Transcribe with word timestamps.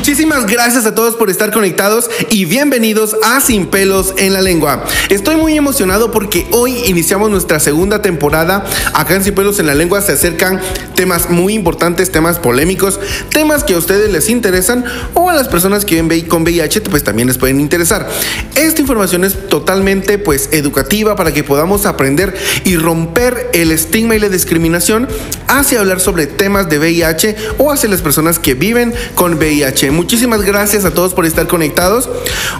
Muchísimas 0.00 0.46
gracias 0.46 0.86
a 0.86 0.94
todos 0.94 1.14
por 1.14 1.28
estar 1.28 1.52
conectados 1.52 2.08
y 2.30 2.46
bienvenidos 2.46 3.14
a 3.22 3.38
Sin 3.42 3.66
pelos 3.66 4.14
en 4.16 4.32
la 4.32 4.40
lengua. 4.40 4.82
Estoy 5.10 5.36
muy 5.36 5.58
emocionado 5.58 6.10
porque 6.10 6.46
hoy 6.52 6.74
iniciamos 6.86 7.30
nuestra 7.30 7.60
segunda 7.60 8.00
temporada. 8.00 8.64
Acá 8.94 9.16
en 9.16 9.24
Sin 9.24 9.34
pelos 9.34 9.58
en 9.58 9.66
la 9.66 9.74
lengua 9.74 10.00
se 10.00 10.12
acercan 10.12 10.58
temas 10.94 11.28
muy 11.28 11.52
importantes, 11.52 12.10
temas 12.10 12.38
polémicos, 12.38 12.98
temas 13.28 13.62
que 13.62 13.74
a 13.74 13.76
ustedes 13.76 14.10
les 14.10 14.30
interesan 14.30 14.86
o 15.12 15.28
a 15.28 15.34
las 15.34 15.48
personas 15.48 15.84
que 15.84 16.00
viven 16.00 16.26
con 16.28 16.44
VIH 16.44 16.80
pues 16.80 17.04
también 17.04 17.28
les 17.28 17.36
pueden 17.36 17.60
interesar. 17.60 18.08
Esta 18.54 18.80
información 18.80 19.22
es 19.24 19.48
totalmente 19.48 20.16
pues 20.16 20.48
educativa 20.52 21.14
para 21.14 21.34
que 21.34 21.44
podamos 21.44 21.84
aprender 21.84 22.34
y 22.64 22.76
romper 22.76 23.50
el 23.52 23.70
estigma 23.70 24.16
y 24.16 24.18
la 24.18 24.30
discriminación 24.30 25.08
hacia 25.46 25.80
hablar 25.80 26.00
sobre 26.00 26.26
temas 26.26 26.70
de 26.70 26.78
VIH 26.78 27.36
o 27.58 27.70
hacia 27.70 27.90
las 27.90 28.00
personas 28.00 28.38
que 28.38 28.54
viven 28.54 28.94
con 29.14 29.34
VIH. 29.34 29.89
Muchísimas 29.90 30.42
gracias 30.42 30.84
a 30.84 30.92
todos 30.92 31.14
por 31.14 31.26
estar 31.26 31.46
conectados. 31.46 32.08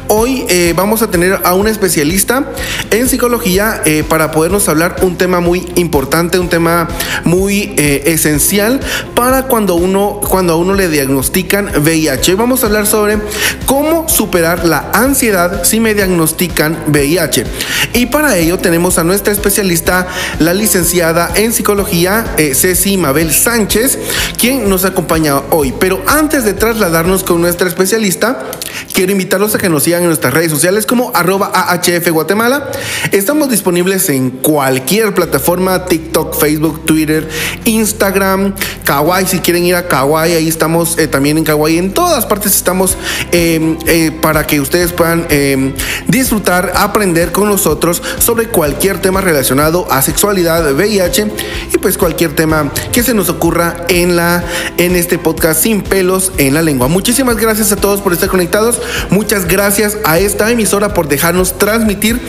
Hoy 0.09 0.45
eh, 0.49 0.73
vamos 0.77 1.03
a 1.03 1.11
tener 1.11 1.41
a 1.45 1.55
un 1.55 1.69
especialista 1.69 2.51
en 2.91 3.09
psicología 3.09 3.81
eh, 3.85 4.05
para 4.09 4.31
podernos 4.31 4.69
hablar 4.69 4.97
un 5.03 5.17
tema 5.17 5.41
muy 5.41 5.67
importante, 5.77 6.39
un 6.39 6.49
tema 6.49 6.89
muy 7.25 7.75
eh, 7.77 8.03
esencial 8.07 8.81
para 9.15 9.45
cuando 9.45 9.77
uno 9.77 10.21
cuando 10.29 10.55
a 10.55 10.57
uno 10.57 10.75
le 10.75 10.89
diagnostican 10.89 11.71
VIH. 11.83 12.35
Vamos 12.35 12.63
a 12.63 12.67
hablar 12.67 12.87
sobre 12.87 13.19
cómo 13.67 14.09
superar 14.09 14.65
la 14.65 14.91
ansiedad 14.93 15.65
si 15.65 15.79
me 15.81 15.95
diagnostican 15.95 16.85
VIH. 16.89 17.45
Y 17.93 18.07
para 18.07 18.37
ello 18.37 18.59
tenemos 18.59 18.99
a 18.99 19.05
nuestra 19.05 19.33
especialista, 19.33 20.07
la 20.39 20.55
licenciada 20.55 21.31
en 21.35 21.53
psicología, 21.53 22.25
Ceci 22.37 22.97
Mabel 22.97 23.33
Sánchez, 23.33 23.99
quien 24.37 24.69
nos 24.69 24.85
acompaña 24.85 25.40
hoy. 25.51 25.75
Pero 25.79 26.03
antes 26.07 26.45
de 26.45 26.55
trasladarnos 26.55 27.25
con 27.25 27.41
nuestra 27.41 27.69
especialista, 27.69 28.47
quiero 28.93 29.13
invitarlos 29.13 29.55
a 29.55 29.59
que 29.59 29.69
nos 29.69 29.83
sigan 29.83 30.03
en 30.03 30.09
nuestras 30.09 30.33
redes 30.33 30.51
sociales 30.51 30.87
como 30.87 31.11
arroba 31.15 31.51
AHF 31.55 32.09
Guatemala. 32.11 32.71
Estamos 33.13 33.51
disponibles 33.51 34.09
en 34.09 34.31
cualquier 34.31 35.15
plataforma, 35.15 35.87
TikTok, 35.87 36.39
Facebook, 36.39 36.85
Twitter, 36.85 37.29
Instagram, 37.65 38.55
Kawaii, 38.85 39.27
si 39.27 39.41
quieren 39.41 39.65
ir 39.65 39.75
a 39.75 39.89
Kawaii, 39.89 40.35
ahí 40.35 40.49
estamos 40.49 40.99
eh, 40.99 41.07
también 41.07 41.39
en 41.39 41.45
Kawaii, 41.45 41.79
en 41.79 41.93
todas 41.93 42.27
partes 42.27 42.55
estamos 42.55 42.97
em, 43.33 43.77
eh, 43.87 44.13
para 44.21 44.47
que 44.47 44.61
ustedes 44.61 44.93
puedan 44.93 45.27
em, 45.31 45.73
disfrutar, 46.07 46.73
aprender 46.77 47.33
con 47.33 47.49
nosotros 47.49 48.03
sobre 48.19 48.49
cualquier 48.49 49.01
tema 49.01 49.21
relacionado 49.21 49.87
a 49.91 50.03
sexualidad, 50.03 50.73
VIH 50.73 51.27
y 51.73 51.79
pues 51.79 51.97
cualquier 51.97 52.35
tema 52.35 52.71
que 52.93 53.03
se 53.03 53.15
nos 53.15 53.29
ocurra 53.29 53.85
en, 53.89 54.17
la, 54.17 54.45
en 54.77 54.97
este 54.97 55.19
podcast 55.19 55.40
sin 55.55 55.83
pelos 55.83 56.33
en 56.39 56.55
la 56.55 56.63
lengua. 56.63 56.89
Muchísimas 56.89 57.37
gracias 57.37 57.73
a 57.73 57.77
todos 57.77 58.01
por 58.01 58.13
estar 58.13 58.29
conectados. 58.29 58.79
Muchas 59.09 59.47
gracias 59.47 59.97
a 60.05 60.19
esta 60.19 60.51
emisora 60.51 60.95
por 60.95 61.09
dejarnos 61.09 61.59
transmitir 61.59 62.21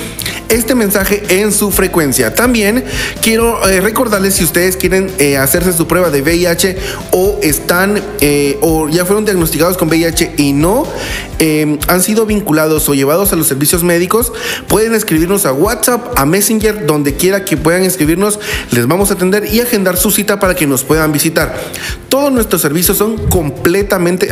este 0.52 0.76
mensaje 0.76 1.24
en 1.42 1.52
su 1.52 1.72
frecuencia. 1.72 2.36
También 2.36 2.84
quiero 3.22 3.68
eh, 3.68 3.80
recordarles 3.80 4.36
si 4.36 4.44
ustedes 4.44 4.76
quieren 4.76 5.10
eh, 5.18 5.38
hacerse 5.38 5.72
su 5.74 5.88
prueba 5.88 6.10
de 6.10 6.22
VIH 6.22 6.78
o 7.12 7.40
están 7.42 8.02
eh, 8.20 8.58
o 8.62 8.90
ya 8.90 9.06
fueron 9.06 9.24
diagnosticados 9.24 9.78
con 9.78 9.88
VIH 9.88 10.34
y 10.38 10.54
no 10.54 10.88
han 11.88 12.04
sido 12.04 12.28
vinculados 12.28 12.88
o 12.88 12.94
llevados 12.94 13.34
a 13.34 13.36
los 13.36 13.48
servicios 13.48 13.84
médicos, 13.84 14.32
pueden 14.68 14.94
escribirnos 14.94 15.48
a 15.48 15.54
WhatsApp, 15.54 16.14
a 16.16 16.24
Messenger, 16.28 16.86
donde 16.86 17.16
quiera 17.16 17.46
que 17.46 17.58
puedan 17.58 17.82
escribirnos, 17.82 18.40
les 18.70 18.86
vamos 18.86 19.10
a 19.10 19.16
atender 19.16 19.52
y 19.52 19.60
agendar 19.60 19.98
su 19.98 20.12
cita 20.12 20.40
para 20.40 20.54
que 20.54 20.68
nos 20.68 20.84
puedan 20.84 21.12
visitar. 21.12 21.60
Todos 22.10 22.32
nuestros 22.32 22.62
servicios 22.62 23.00
son 23.02 23.18
completamente 23.30 24.32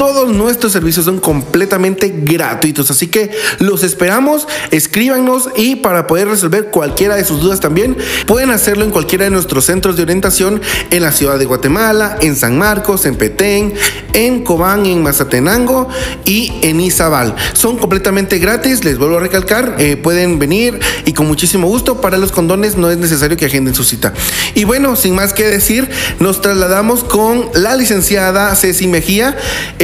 todos 0.00 0.32
nuestros 0.32 0.72
servicios 0.72 1.04
son 1.04 1.20
completamente 1.20 2.10
gratuitos, 2.22 2.90
así 2.90 3.08
que 3.08 3.32
los 3.58 3.82
esperamos, 3.82 4.48
escríbanos 4.70 5.50
y 5.56 5.76
para 5.76 6.06
poder 6.06 6.28
resolver 6.28 6.70
cualquiera 6.70 7.16
de 7.16 7.24
sus 7.26 7.42
dudas 7.42 7.60
también 7.60 7.98
pueden 8.24 8.50
hacerlo 8.50 8.86
en 8.86 8.92
cualquiera 8.92 9.26
de 9.26 9.30
nuestros 9.30 9.66
centros 9.66 9.96
de 9.96 10.04
orientación 10.04 10.62
en 10.90 11.02
la 11.02 11.12
ciudad 11.12 11.38
de 11.38 11.44
Guatemala, 11.44 12.16
en 12.22 12.34
San 12.34 12.56
Marcos, 12.56 13.04
en 13.04 13.16
Petén, 13.16 13.74
en 14.14 14.42
Cobán, 14.42 14.86
en 14.86 15.02
Mazatenango 15.02 15.86
y 16.24 16.50
en 16.62 16.80
Izabal. 16.80 17.36
Son 17.52 17.76
completamente 17.76 18.38
gratis, 18.38 18.82
les 18.86 18.96
vuelvo 18.96 19.18
a 19.18 19.20
recalcar, 19.20 19.76
eh, 19.78 19.98
pueden 19.98 20.38
venir 20.38 20.80
y 21.04 21.12
con 21.12 21.26
muchísimo 21.26 21.68
gusto. 21.68 22.00
Para 22.00 22.16
los 22.16 22.32
condones 22.32 22.78
no 22.78 22.90
es 22.90 22.96
necesario 22.96 23.36
que 23.36 23.44
agenden 23.44 23.74
su 23.74 23.84
cita. 23.84 24.14
Y 24.54 24.64
bueno, 24.64 24.96
sin 24.96 25.14
más 25.14 25.34
que 25.34 25.44
decir, 25.44 25.90
nos 26.20 26.40
trasladamos 26.40 27.04
con 27.04 27.50
la 27.52 27.76
licenciada 27.76 28.56
Ceci 28.56 28.88
Mejía. 28.88 29.36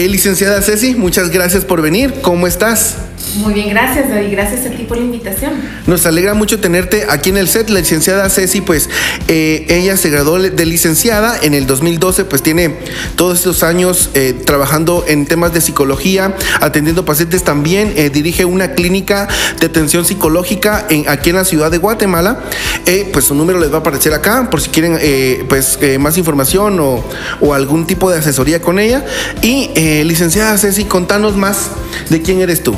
Licenciada 0.08 0.62
Ceci, 0.62 0.94
muchas 0.94 1.30
gracias 1.30 1.64
por 1.64 1.82
venir. 1.82 2.14
¿Cómo 2.22 2.46
estás? 2.46 2.96
Muy 3.36 3.54
bien, 3.54 3.68
gracias 3.70 4.08
David, 4.08 4.30
gracias 4.32 4.66
a 4.66 4.70
ti 4.70 4.84
por 4.84 4.96
la 4.96 5.04
invitación. 5.04 5.52
Nos 5.86 6.06
alegra 6.06 6.34
mucho 6.34 6.60
tenerte 6.60 7.06
aquí 7.08 7.30
en 7.30 7.36
el 7.36 7.48
set. 7.48 7.68
La 7.70 7.80
licenciada 7.80 8.28
Ceci, 8.28 8.60
pues 8.60 8.88
eh, 9.28 9.66
ella 9.68 9.96
se 9.96 10.10
graduó 10.10 10.38
de 10.38 10.66
licenciada 10.66 11.38
en 11.42 11.54
el 11.54 11.66
2012, 11.66 12.24
pues 12.24 12.42
tiene 12.42 12.76
todos 13.16 13.38
estos 13.38 13.62
años 13.62 14.10
eh, 14.14 14.34
trabajando 14.44 15.04
en 15.06 15.26
temas 15.26 15.52
de 15.52 15.60
psicología, 15.60 16.34
atendiendo 16.60 17.04
pacientes 17.04 17.42
también, 17.42 17.92
eh, 17.96 18.10
dirige 18.10 18.44
una 18.44 18.72
clínica 18.72 19.28
de 19.60 19.66
atención 19.66 20.04
psicológica 20.04 20.86
en, 20.88 21.08
aquí 21.08 21.30
en 21.30 21.36
la 21.36 21.44
ciudad 21.44 21.70
de 21.70 21.78
Guatemala. 21.78 22.40
pues 23.12 23.24
su 23.24 23.34
número 23.34 23.58
les 23.58 23.70
va 23.70 23.76
a 23.76 23.80
aparecer 23.80 24.12
acá 24.14 24.48
por 24.50 24.60
si 24.60 24.70
quieren 24.70 24.98
pues 25.48 25.78
más 25.98 26.16
información 26.18 26.78
o, 26.80 27.04
o, 27.40 27.54
algún 27.54 27.86
tipo 27.86 28.10
de 28.10 28.18
asesoría 28.18 28.60
con 28.60 28.78
ella. 28.78 29.04
Y 29.42 29.70
licenciada 30.04 30.56
Ceci, 30.58 30.84
contanos 30.84 31.36
más 31.36 31.70
de 32.10 32.22
quién 32.22 32.40
eres 32.40 32.62
tú. 32.62 32.74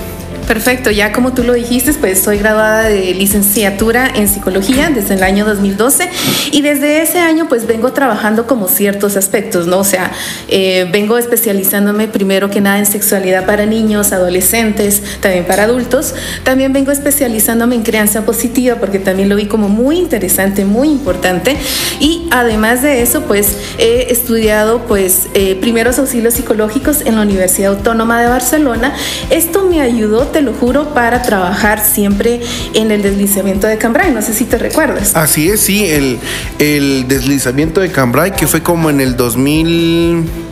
Perfecto, 0.48 0.90
ya 0.90 1.12
como 1.12 1.34
tú 1.34 1.42
lo 1.42 1.52
dijiste, 1.52 1.92
pues 1.92 2.22
soy 2.22 2.38
graduada 2.38 2.84
de 2.84 3.12
licenciatura 3.12 4.10
en 4.14 4.28
psicología 4.28 4.88
desde 4.88 5.12
el 5.12 5.22
año 5.22 5.44
2012 5.44 6.08
y 6.52 6.62
desde 6.62 7.02
ese 7.02 7.18
año 7.18 7.50
pues 7.50 7.66
vengo 7.66 7.92
trabajando 7.92 8.46
como 8.46 8.66
ciertos 8.66 9.18
aspectos, 9.18 9.66
¿no? 9.66 9.80
O 9.80 9.84
sea, 9.84 10.10
eh, 10.48 10.88
vengo 10.90 11.18
especializándome 11.18 12.08
primero 12.08 12.48
que 12.48 12.62
nada 12.62 12.78
en 12.78 12.86
sexualidad 12.86 13.44
para 13.44 13.66
niños, 13.66 14.12
adolescentes, 14.12 15.02
también 15.20 15.44
para 15.44 15.64
adultos. 15.64 16.14
También 16.44 16.72
vengo 16.72 16.92
especializándome 16.92 17.74
en 17.74 17.82
crianza 17.82 18.24
positiva 18.24 18.76
porque 18.76 18.98
también 18.98 19.28
lo 19.28 19.36
vi 19.36 19.48
como 19.48 19.68
muy 19.68 19.98
interesante, 19.98 20.64
muy 20.64 20.88
importante. 20.88 21.58
Y 22.00 22.26
además 22.30 22.80
de 22.80 23.02
eso, 23.02 23.20
pues 23.24 23.54
he 23.76 24.10
estudiado 24.10 24.80
pues 24.86 25.28
eh, 25.34 25.58
primeros 25.60 25.98
auxilios 25.98 26.32
psicológicos 26.32 27.02
en 27.04 27.16
la 27.16 27.20
Universidad 27.20 27.74
Autónoma 27.74 28.22
de 28.22 28.28
Barcelona. 28.28 28.94
Esto 29.28 29.64
me 29.64 29.82
ayudó 29.82 30.22
te 30.38 30.44
lo 30.44 30.52
juro, 30.52 30.94
para 30.94 31.20
trabajar 31.22 31.84
siempre 31.84 32.40
en 32.72 32.92
el 32.92 33.02
deslizamiento 33.02 33.66
de 33.66 33.76
Cambrai. 33.76 34.12
No 34.12 34.22
sé 34.22 34.32
si 34.32 34.44
te 34.44 34.56
recuerdas. 34.56 35.16
Así 35.16 35.50
es, 35.50 35.58
sí, 35.58 35.84
el, 35.84 36.20
el 36.60 37.08
deslizamiento 37.08 37.80
de 37.80 37.90
Cambrai, 37.90 38.36
que 38.36 38.46
fue 38.46 38.62
como 38.62 38.88
en 38.88 39.00
el 39.00 39.16
2000. 39.16 40.47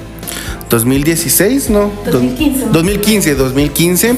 2016, 0.69 1.71
¿no? 1.71 1.93
2015. 2.10 2.66
2015, 2.72 3.34
2015. 3.34 4.16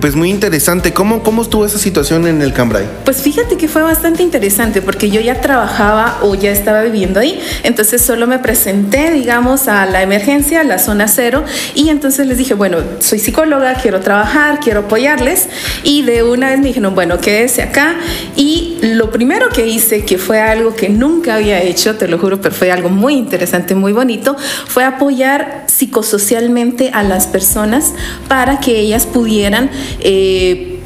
pues 0.00 0.16
muy 0.16 0.30
interesante. 0.30 0.92
¿Cómo, 0.92 1.22
¿Cómo 1.22 1.42
estuvo 1.42 1.64
esa 1.64 1.78
situación 1.78 2.26
en 2.26 2.42
el 2.42 2.52
Cambrai? 2.52 2.84
Pues 3.04 3.22
fíjate 3.22 3.56
que 3.56 3.68
fue 3.68 3.82
bastante 3.82 4.22
interesante 4.22 4.82
porque 4.82 5.10
yo 5.10 5.20
ya 5.20 5.40
trabajaba 5.40 6.18
o 6.22 6.34
ya 6.34 6.50
estaba 6.50 6.82
viviendo 6.82 7.20
ahí. 7.20 7.40
Entonces 7.62 8.02
solo 8.02 8.26
me 8.26 8.38
presenté, 8.38 9.12
digamos, 9.12 9.68
a 9.68 9.86
la 9.86 10.02
emergencia, 10.02 10.60
a 10.60 10.64
la 10.64 10.78
zona 10.78 11.06
cero. 11.08 11.44
Y 11.74 11.88
entonces 11.90 12.26
les 12.26 12.38
dije, 12.38 12.54
bueno, 12.54 12.78
soy 12.98 13.18
psicóloga, 13.18 13.74
quiero 13.74 14.00
trabajar, 14.00 14.60
quiero 14.60 14.80
apoyarles. 14.80 15.48
Y 15.84 16.02
de 16.02 16.22
una 16.22 16.50
vez 16.50 16.58
me 16.58 16.68
dijeron, 16.68 16.94
bueno, 16.94 17.18
quédese 17.18 17.62
acá. 17.62 17.94
Y 18.36 18.78
lo 18.82 19.10
primero 19.10 19.48
que 19.48 19.66
hice, 19.66 20.04
que 20.04 20.18
fue 20.18 20.40
algo 20.40 20.74
que 20.74 20.88
nunca 20.88 21.36
había 21.36 21.62
hecho, 21.62 21.96
te 21.96 22.08
lo 22.08 22.18
juro, 22.18 22.40
pero 22.40 22.54
fue 22.54 22.72
algo 22.72 22.88
muy 22.88 23.14
interesante, 23.14 23.74
muy 23.74 23.92
bonito, 23.92 24.36
fue 24.66 24.84
apoyar 24.84 25.64
psicosocialmente 25.84 26.90
a 26.94 27.02
las 27.02 27.26
personas 27.26 27.92
para 28.26 28.58
que 28.58 28.80
ellas 28.80 29.04
pudieran 29.04 29.70
eh, 30.00 30.80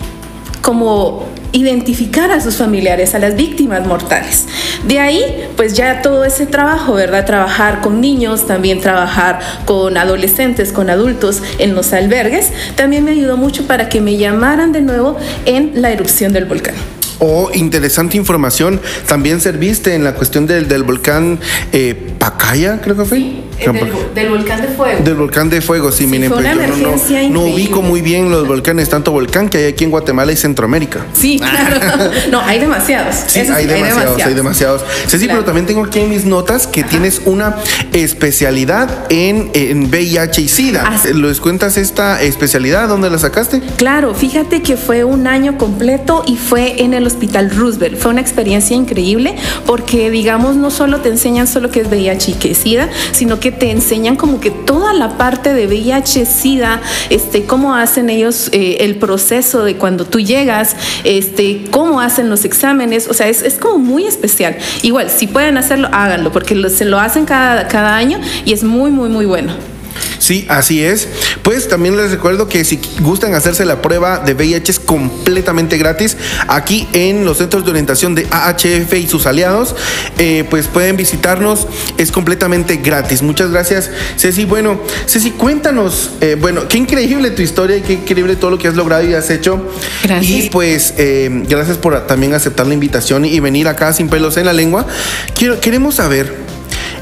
como 0.61 1.25
identificar 1.53 2.33
a 2.33 2.41
sus 2.41 2.57
familiares, 2.57 3.15
a 3.15 3.21
las 3.21 3.37
víctimas 3.37 3.87
mortales. 3.87 4.47
De 4.87 4.99
ahí, 4.99 5.23
pues 5.57 5.75
ya 5.75 6.03
todo 6.03 6.25
ese 6.25 6.47
trabajo, 6.47 6.95
¿verdad? 6.95 7.25
Trabajar 7.25 7.81
con 7.81 8.01
niños, 8.01 8.47
también 8.49 8.81
trabajar 8.81 9.39
con 9.65 9.97
adolescentes, 9.97 10.73
con 10.73 10.91
adultos 10.91 11.43
en 11.59 11.77
los 11.77 11.93
albergues, 11.93 12.53
también 12.75 13.05
me 13.05 13.13
ayudó 13.13 13.37
mucho 13.37 13.69
para 13.69 13.89
que 13.89 14.01
me 14.01 14.17
llamaran 14.17 14.73
de 14.73 14.81
nuevo 14.81 15.17
en 15.47 15.81
la 15.81 15.93
erupción 15.93 16.33
del 16.33 16.45
volcán. 16.45 16.75
Oh, 17.21 17.51
interesante 17.53 18.17
información. 18.17 18.81
También 19.07 19.41
serviste 19.41 19.95
en 19.95 20.05
la 20.05 20.15
cuestión 20.15 20.47
del, 20.47 20.69
del 20.69 20.83
volcán 20.85 21.39
eh, 21.73 22.15
Pacaya, 22.19 22.81
creo 22.81 22.97
que 22.97 23.05
fue. 23.05 23.19
Sí, 23.19 23.45
del, 23.59 24.15
del 24.15 24.29
volcán 24.31 24.63
de 24.63 24.69
fuego. 24.69 25.01
Del 25.05 25.15
volcán 25.15 25.51
de 25.51 25.61
fuego, 25.61 25.91
sí, 25.91 26.05
Sí, 26.05 26.07
miren, 26.07 26.31
pues 26.31 26.45
yo 26.45 26.55
no, 26.55 26.67
no- 26.77 27.29
no 27.31 27.41
ubico 27.53 27.83
muy 27.83 28.03
bien 28.03 28.31
los 28.31 28.47
volcanes, 28.47 28.89
tanto 28.89 29.11
volcán 29.11 29.49
que 29.49 29.59
hay 29.59 29.65
aquí 29.73 29.83
en 29.85 29.91
Guatemala 29.91 30.31
y 30.31 30.37
Centroamérica. 30.37 31.05
Sí, 31.13 31.39
claro. 31.39 32.11
No, 32.31 32.41
hay 32.41 32.61
demasiados. 32.61 33.17
Sí, 33.27 33.41
hay, 33.41 33.67
demasiados, 33.67 34.23
hay 34.23 34.35
demasiados. 34.35 34.83
Ceci, 35.09 35.25
Claro. 35.27 35.41
pero 35.41 35.45
también 35.45 35.67
tengo 35.67 35.85
aquí 35.85 36.01
en 36.01 36.11
mis 36.11 36.25
notas 36.25 36.67
que 36.67 36.85
tienes 36.85 37.23
una 37.25 37.57
especialidad 37.93 39.07
en, 39.11 39.51
en 39.55 39.85
VIH 39.91 40.41
y 40.43 40.49
SIDA. 40.49 40.85
Ah, 40.87 40.99
sí. 41.03 41.13
¿Les 41.15 41.41
cuentas 41.41 41.77
esta 41.77 42.23
especialidad? 42.23 42.89
¿Dónde 42.89 43.11
la 43.11 43.19
sacaste? 43.19 43.61
Claro, 43.77 44.15
fíjate 44.15 44.63
que 44.63 44.77
fue 44.77 45.05
un 45.05 45.27
año 45.27 45.59
completo 45.59 46.23
y 46.27 46.37
fue 46.37 46.83
en 46.83 46.95
el 46.95 47.07
Hospital 47.09 47.51
Roosevelt. 47.51 47.99
Fue 47.99 48.11
una 48.11 48.21
experiencia 48.21 48.77
increíble 48.77 49.35
porque, 49.67 50.11
digamos, 50.11 50.57
no 50.57 50.71
solo 50.71 51.01
te 51.01 51.09
enseñan 51.09 51.47
solo 51.47 51.71
qué 51.71 51.81
es 51.81 51.89
VIH 51.89 52.31
y 52.31 52.35
qué 52.35 52.51
es 52.53 52.59
SIDA, 52.59 52.89
sino 53.13 53.41
que 53.41 53.51
te 53.53 53.71
enseñan 53.71 54.17
como 54.17 54.41
que 54.41 54.51
toda 54.51 54.93
la 54.93 55.19
parte 55.19 55.55
de 55.55 55.67
VIH, 55.67 56.27
SIDA, 56.27 56.81
este, 57.11 57.45
cómo 57.45 57.75
hacen 57.75 58.11
ellos 58.11 58.51
eh, 58.53 58.79
el 58.81 58.97
proceso 58.97 59.65
de 59.65 59.77
cuando 59.77 60.05
tú 60.05 60.21
llegas, 60.21 60.77
este, 61.05 61.65
cómo 61.71 62.01
hacen 62.01 62.31
los 62.31 62.45
exámenes. 62.45 63.09
O 63.09 63.15
sea, 63.15 63.29
es, 63.29 63.43
es 63.43 63.55
como 63.55 63.79
muy 63.79 64.07
especial. 64.07 64.57
Igual, 64.83 65.11
si 65.11 65.27
pueden 65.27 65.57
hacerlo, 65.57 65.89
háganlo 65.93 66.33
porque 66.33 66.69
se 66.71 66.85
lo 66.85 66.99
hacen 66.99 67.25
cada, 67.25 67.69
cada 67.69 67.97
año 67.97 68.21
y 68.45 68.53
es 68.53 68.63
muy, 68.65 68.91
muy, 68.91 69.09
muy 69.09 69.27
bueno. 69.27 69.78
Sí, 70.19 70.47
así 70.49 70.83
es. 70.83 71.09
Pues 71.43 71.69
también 71.69 71.97
les 71.97 72.11
recuerdo 72.11 72.49
que 72.49 72.65
si 72.65 72.81
gustan 73.01 73.35
hacerse 73.35 73.65
la 73.65 73.81
prueba 73.81 74.19
de 74.19 74.35
VIH 74.35 74.73
es 74.73 74.81
completamente 74.81 75.79
gratis 75.79 76.17
aquí 76.49 76.89
en 76.93 77.25
los 77.25 77.39
centros 77.39 77.65
de 77.65 77.71
orientación 77.71 78.15
de 78.15 78.27
AHF 78.31 78.93
y 78.95 79.07
sus 79.07 79.27
aliados. 79.27 79.75
eh, 80.19 80.45
pues 80.51 80.67
pueden 80.67 80.97
visitarnos, 80.97 81.67
es 81.97 82.11
completamente 82.13 82.77
gratis. 82.77 83.23
Muchas 83.23 83.51
gracias, 83.51 83.91
Ceci. 84.17 84.45
Bueno, 84.45 84.81
Ceci, 85.07 85.31
cuéntanos, 85.31 86.11
eh, 86.21 86.37
bueno, 86.39 86.69
qué 86.69 86.79
increíble 86.79 87.31
tu 87.31 87.43
historia 87.43 87.77
y 87.77 87.81
qué 87.83 87.95
increíble 87.95 88.37
todo 88.37 88.51
lo 88.51 88.59
que 88.59 88.69
has 88.69 88.75
logrado 88.75 89.09
y 89.09 89.15
has 89.15 89.31
hecho. 89.31 89.61
Gracias. 90.03 90.45
Y 90.45 90.51
pues 90.51 90.95
eh, 90.99 91.45
gracias 91.49 91.79
por 91.79 92.07
también 92.07 92.35
aceptar 92.35 92.67
la 92.67 92.75
invitación 92.75 93.25
y 93.25 93.41
venir 93.41 93.69
acá 93.69 93.93
sin 93.93 94.09
pelos 94.09 94.37
en 94.37 94.47
la 94.47 94.53
lengua. 94.53 94.87
Quiero, 95.35 95.61
queremos 95.61 95.97
saber, 95.97 96.35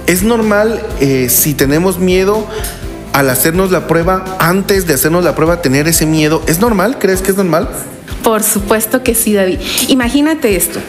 ¿es 0.06 0.22
normal 0.22 0.80
si 1.28 1.54
tenemos 1.54 1.98
miedo 1.98 2.46
al 3.16 3.30
hacernos 3.30 3.70
la 3.70 3.86
prueba, 3.86 4.36
antes 4.38 4.86
de 4.86 4.92
hacernos 4.92 5.24
la 5.24 5.34
prueba, 5.34 5.62
tener 5.62 5.88
ese 5.88 6.04
miedo? 6.04 6.42
¿Es 6.46 6.60
normal? 6.60 6.98
¿Crees 6.98 7.22
que 7.22 7.30
es 7.30 7.36
normal? 7.38 7.66
Por 8.26 8.42
supuesto 8.42 9.04
que 9.04 9.14
sí, 9.14 9.34
David. 9.34 9.60
Imagínate 9.86 10.56
esto, 10.56 10.80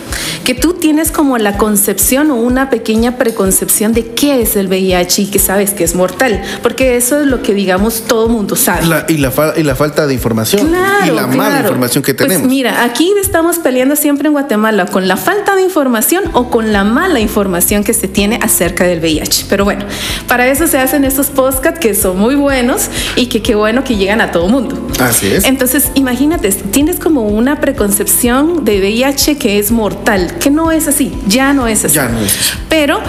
que 0.44 0.56
tú 0.56 0.74
tienes 0.74 1.12
como 1.12 1.38
la 1.38 1.56
concepción 1.56 2.31
o 2.31 2.36
una 2.36 2.72
pequeña 2.72 3.16
preconcepción 3.19 3.94
de 3.94 4.07
qué 4.07 4.42
es 4.42 4.56
el 4.56 4.68
VIH 4.68 5.22
y 5.22 5.25
que 5.28 5.38
sabes 5.38 5.69
que 5.75 5.84
es 5.84 5.94
mortal, 5.94 6.42
porque 6.63 6.98
eso 6.98 7.22
es 7.22 7.28
lo 7.28 7.44
que 7.44 7.54
digamos 7.54 8.06
todo 8.07 8.28
mundo 8.28 8.56
sabe. 8.56 8.88
La- 8.88 9.06
y, 9.07 9.18
la 9.18 9.30
fa- 9.30 9.54
y 9.56 9.62
la 9.62 9.75
falta 9.75 10.07
de 10.07 10.16
información 10.16 10.68
Claro, 10.68 11.06
y 11.06 11.16
la 11.16 11.28
mala 11.28 11.60
información 11.60 12.04
que 12.04 12.16
Pues 12.16 12.28
tenemos. 12.28 12.48
mira, 12.50 12.84
aquí 12.84 13.13
estamos 13.22 13.60
peleando 13.60 13.95
siempre 13.95 14.25
en 14.30 14.33
Guatemala 14.33 14.88
con 14.88 15.07
la 15.07 15.16
falta 15.16 15.56
de 15.56 15.62
información 15.62 16.24
o 16.33 16.50
con 16.50 16.74
la 16.74 16.83
mala 16.83 17.19
información 17.19 17.83
que 17.83 17.94
se 17.94 18.07
tiene 18.07 18.40
acerca 18.42 18.83
del 18.86 19.00
VIH. 19.00 19.45
Pero 19.48 19.63
bueno, 19.63 19.86
para 20.28 20.48
eso 20.48 20.66
se 20.66 20.80
hacen 20.80 21.04
estos 21.06 21.28
podcasts 21.28 21.80
que 21.80 21.94
son 21.94 22.18
muy 22.18 22.33
buenos 22.33 22.88
y 23.16 23.28
que 23.28 23.44
qué 23.44 23.54
bueno 23.54 23.83
que 23.83 23.95
llegan 23.95 24.22
a 24.22 24.31
todo 24.31 24.48
mundo. 24.48 24.88
Así 25.00 25.28
es. 25.28 25.44
Entonces, 25.45 25.92
imagínate, 25.94 26.51
tienes 26.51 27.00
como 27.00 27.27
una 27.28 27.60
preconcepción 27.60 28.66
de 28.66 28.80
VIH 28.80 29.38
que 29.38 29.60
es 29.60 29.72
mortal, 29.72 30.38
que 30.40 30.50
no 30.50 30.72
es 30.72 30.88
así, 30.88 31.14
ya 31.28 31.54
no 31.54 31.68
es 31.68 31.86
así. 31.86 31.96
Ya 31.96 32.10
no 32.10 32.20
es 32.20 32.38
así. 32.38 32.58
Pero 32.70 33.00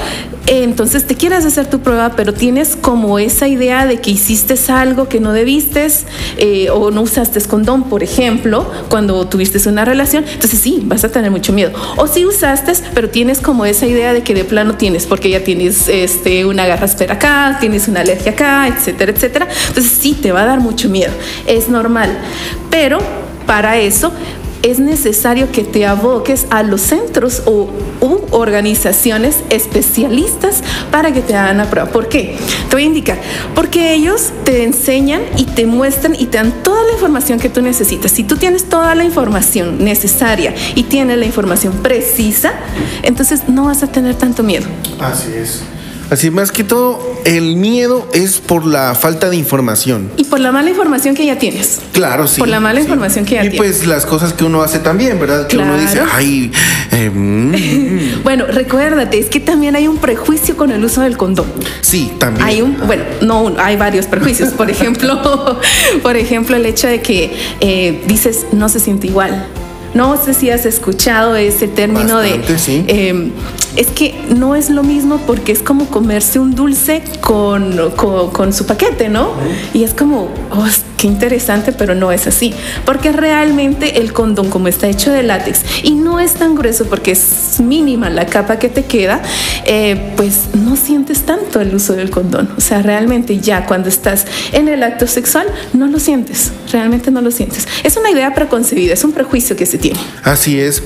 eh, 0.49 0.65
entonces 0.65 1.07
te 1.07 1.15
quieres 1.15 1.45
hacer 1.45 1.67
tu 1.67 1.81
prueba, 1.81 2.13
pero 2.17 2.33
tienes 2.33 2.75
como 2.75 3.19
esa 3.19 3.49
idea 3.49 3.85
de 3.85 4.01
que 4.01 4.11
hiciste 4.11 4.55
algo 4.73 5.07
que 5.09 5.21
no 5.21 5.35
debiste 5.35 5.87
eh, 6.39 6.71
o 6.71 6.91
no 6.91 7.03
usaste 7.03 7.39
condón, 7.43 7.85
por 7.85 8.03
ejemplo, 8.03 8.69
cuando 8.89 9.27
tuviste 9.27 9.69
una 9.69 9.85
relación. 9.85 10.25
Entonces 10.27 10.59
sí, 10.59 10.81
vas 10.85 11.05
a 11.05 11.11
tener 11.11 11.31
mucho 11.31 11.53
miedo. 11.53 11.73
O 11.97 12.07
sí 12.07 12.25
usaste, 12.25 12.73
pero 12.95 13.11
tienes 13.11 13.41
como 13.41 13.67
esa 13.67 13.87
idea 13.87 14.15
de 14.15 14.23
que 14.23 14.33
de 14.33 14.45
plano 14.45 14.77
tienes, 14.77 15.07
porque 15.07 15.29
ya 15.29 15.45
tienes 15.45 15.89
este, 15.89 16.47
una 16.47 16.67
garraspera 16.67 17.15
acá, 17.15 17.59
tienes 17.61 17.87
una 17.87 18.01
alergia 18.01 18.33
acá, 18.33 18.69
etcétera, 18.69 19.13
etcétera. 19.13 19.49
Entonces 19.69 19.93
sí, 20.01 20.15
te 20.15 20.33
va 20.33 20.43
a 20.43 20.47
dar 20.47 20.61
mucho 20.61 20.89
miedo. 20.89 21.13
Es 21.47 21.69
normal. 21.69 22.17
Pero 22.71 22.99
para 23.49 23.79
eso 23.79 24.13
es 24.63 24.79
necesario 24.79 25.51
que 25.51 25.65
te 25.65 25.87
aboques 25.87 26.47
a 26.51 26.63
los 26.63 26.83
centros 26.83 27.43
o 27.47 27.71
organizaciones 28.31 29.37
especialistas 29.49 30.63
para 30.91 31.13
que 31.13 31.23
te 31.23 31.35
hagan 31.35 31.57
la 31.57 31.71
prueba. 31.71 31.89
¿Por 31.91 32.11
qué? 32.11 32.37
Te 32.69 32.77
voy 32.77 32.83
a 32.83 32.87
indicar. 32.87 33.19
Porque 33.55 33.95
ellos 33.95 34.33
te 34.45 34.65
enseñan 34.65 35.23
y 35.39 35.45
te 35.45 35.65
muestran 35.65 36.15
y 36.15 36.27
te 36.27 36.37
dan 36.37 36.53
toda 36.63 36.83
la 36.85 36.93
información 36.93 37.41
que 37.41 37.49
tú 37.49 37.63
necesitas. 37.63 38.13
Si 38.13 38.23
tú 38.23 38.37
tienes 38.37 38.69
toda 38.69 38.95
la 38.95 39.05
información 39.05 39.83
necesaria 39.83 40.55
y 40.75 40.83
tienes 40.83 41.17
la 41.17 41.25
información 41.25 41.73
precisa, 41.83 42.53
entonces 43.03 43.49
no 43.49 43.65
vas 43.65 43.83
a 43.83 43.87
tener 43.87 44.17
tanto 44.17 44.43
miedo. 44.43 44.67
Así 45.01 45.33
es. 45.35 45.63
Así 46.11 46.31
más 46.31 46.51
que 46.53 46.65
todo, 46.65 46.99
el 47.25 47.57
miedo 47.57 48.09
es 48.15 48.39
por 48.39 48.65
la 48.67 48.95
falta 48.95 49.29
de 49.29 49.37
información. 49.37 50.11
Y 50.17 50.25
por 50.25 50.41
la 50.41 50.53
mala 50.53 50.71
información 50.71 51.15
que 51.15 51.27
ya 51.27 51.39
tienes. 51.39 51.81
Claro, 51.93 52.27
sí. 52.27 52.39
Por 52.39 52.49
la 52.49 52.61
mala 52.61 52.81
sí. 52.81 52.85
información 52.87 53.25
que 53.27 53.35
ya 53.35 53.45
Y 53.45 53.51
tienes. 53.51 53.59
pues 53.59 53.87
las 53.87 54.07
cosas 54.07 54.33
que 54.33 54.45
uno 54.45 54.63
hace 54.63 54.79
también, 54.79 55.21
¿verdad? 55.21 55.47
Que 55.47 55.59
uno 55.59 55.77
dice, 55.77 55.95
Claro. 55.99 56.11
ay, 56.15 56.51
eh, 56.93 57.11
mm". 57.11 58.23
Bueno, 58.25 58.47
recuérdate, 58.47 59.19
es 59.19 59.27
que 59.27 59.39
también 59.41 59.77
hay 59.77 59.87
un 59.87 59.99
prejuicio 59.99 60.57
con 60.57 60.71
el 60.71 60.83
uso 60.85 61.03
del 61.03 61.17
condón. 61.19 61.53
sí, 61.83 62.11
también. 62.19 62.47
Hay 62.47 62.63
un, 62.63 62.77
bueno, 62.87 63.05
no 63.21 63.43
uno, 63.43 63.57
hay 63.61 63.77
varios 63.77 64.07
prejuicios. 64.07 64.51
Por 64.55 64.71
ejemplo, 64.71 65.61
por 66.03 66.17
ejemplo, 66.17 66.57
el 66.57 66.65
hecho 66.65 66.87
de 66.89 67.03
que 67.03 67.37
eh, 67.61 68.03
dices 68.07 68.47
no 68.53 68.69
se 68.71 68.81
siente 68.81 69.07
igual. 69.09 69.47
No 69.99 70.17
sé 70.17 70.33
si 70.33 70.49
has 70.49 70.65
escuchado 70.65 71.35
ese 71.35 71.67
término 71.67 72.19
Bastante, 72.19 72.53
de 72.53 72.59
sí. 72.61 72.85
eh, 72.87 73.33
es 73.75 73.89
que 73.89 74.15
no 74.29 74.55
es 74.55 74.71
lo 74.71 74.85
mismo 74.85 75.19
porque 75.27 75.51
es 75.51 75.61
como 75.61 75.87
comerse 75.87 76.39
un 76.39 76.55
dulce 76.55 77.03
con, 77.21 77.91
con, 77.97 78.31
con 78.31 78.53
su 78.53 78.65
paquete, 78.65 79.09
¿no? 79.09 79.33
Y 79.75 79.83
es 79.83 79.95
como, 79.95 80.29
oh, 80.53 80.67
qué 80.99 81.07
interesante, 81.07 81.73
pero 81.73 81.95
no 81.95 82.13
es 82.13 82.27
así. 82.27 82.53
Porque 82.85 83.13
realmente 83.13 84.01
el 84.01 84.13
condón, 84.13 84.51
como 84.51 84.69
está 84.69 84.89
hecho 84.89 85.11
de 85.11 85.23
látex 85.23 85.61
y 85.83 85.93
no 85.93 86.21
es 86.21 86.35
tan 86.35 86.55
grueso 86.55 86.85
porque 86.85 87.13
es 87.13 87.61
mínima 87.61 88.11
la 88.11 88.27
capa 88.27 88.59
que 88.59 88.69
te 88.69 88.85
queda, 88.85 89.23
eh, 89.65 90.13
pues 90.17 90.55
no 90.55 90.77
sientes 90.77 91.23
tanto 91.23 91.61
el 91.61 91.75
uso 91.75 91.95
del 91.95 92.11
condón. 92.11 92.51
O 92.59 92.61
sea, 92.61 92.83
realmente 92.83 93.39
ya 93.39 93.65
cuando 93.65 93.89
estás 93.89 94.27
en 94.53 94.69
el 94.69 94.83
acto 94.83 95.07
sexual, 95.07 95.47
no 95.73 95.87
lo 95.87 95.99
sientes. 95.99 96.53
Realmente 96.71 97.11
no 97.11 97.23
lo 97.23 97.31
sientes. 97.31 97.67
Es 97.85 97.97
una 97.97 98.11
idea 98.11 98.35
preconcebida, 98.35 98.93
es 98.93 99.05
un 99.05 99.13
prejuicio 99.13 99.57
que 99.57 99.65
se 99.65 99.79
tiene. 99.79 100.01
Así 100.25 100.61
es. 100.61 100.83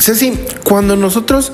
Ceci, 0.00 0.32
cuando 0.64 0.96
nosotros, 0.96 1.52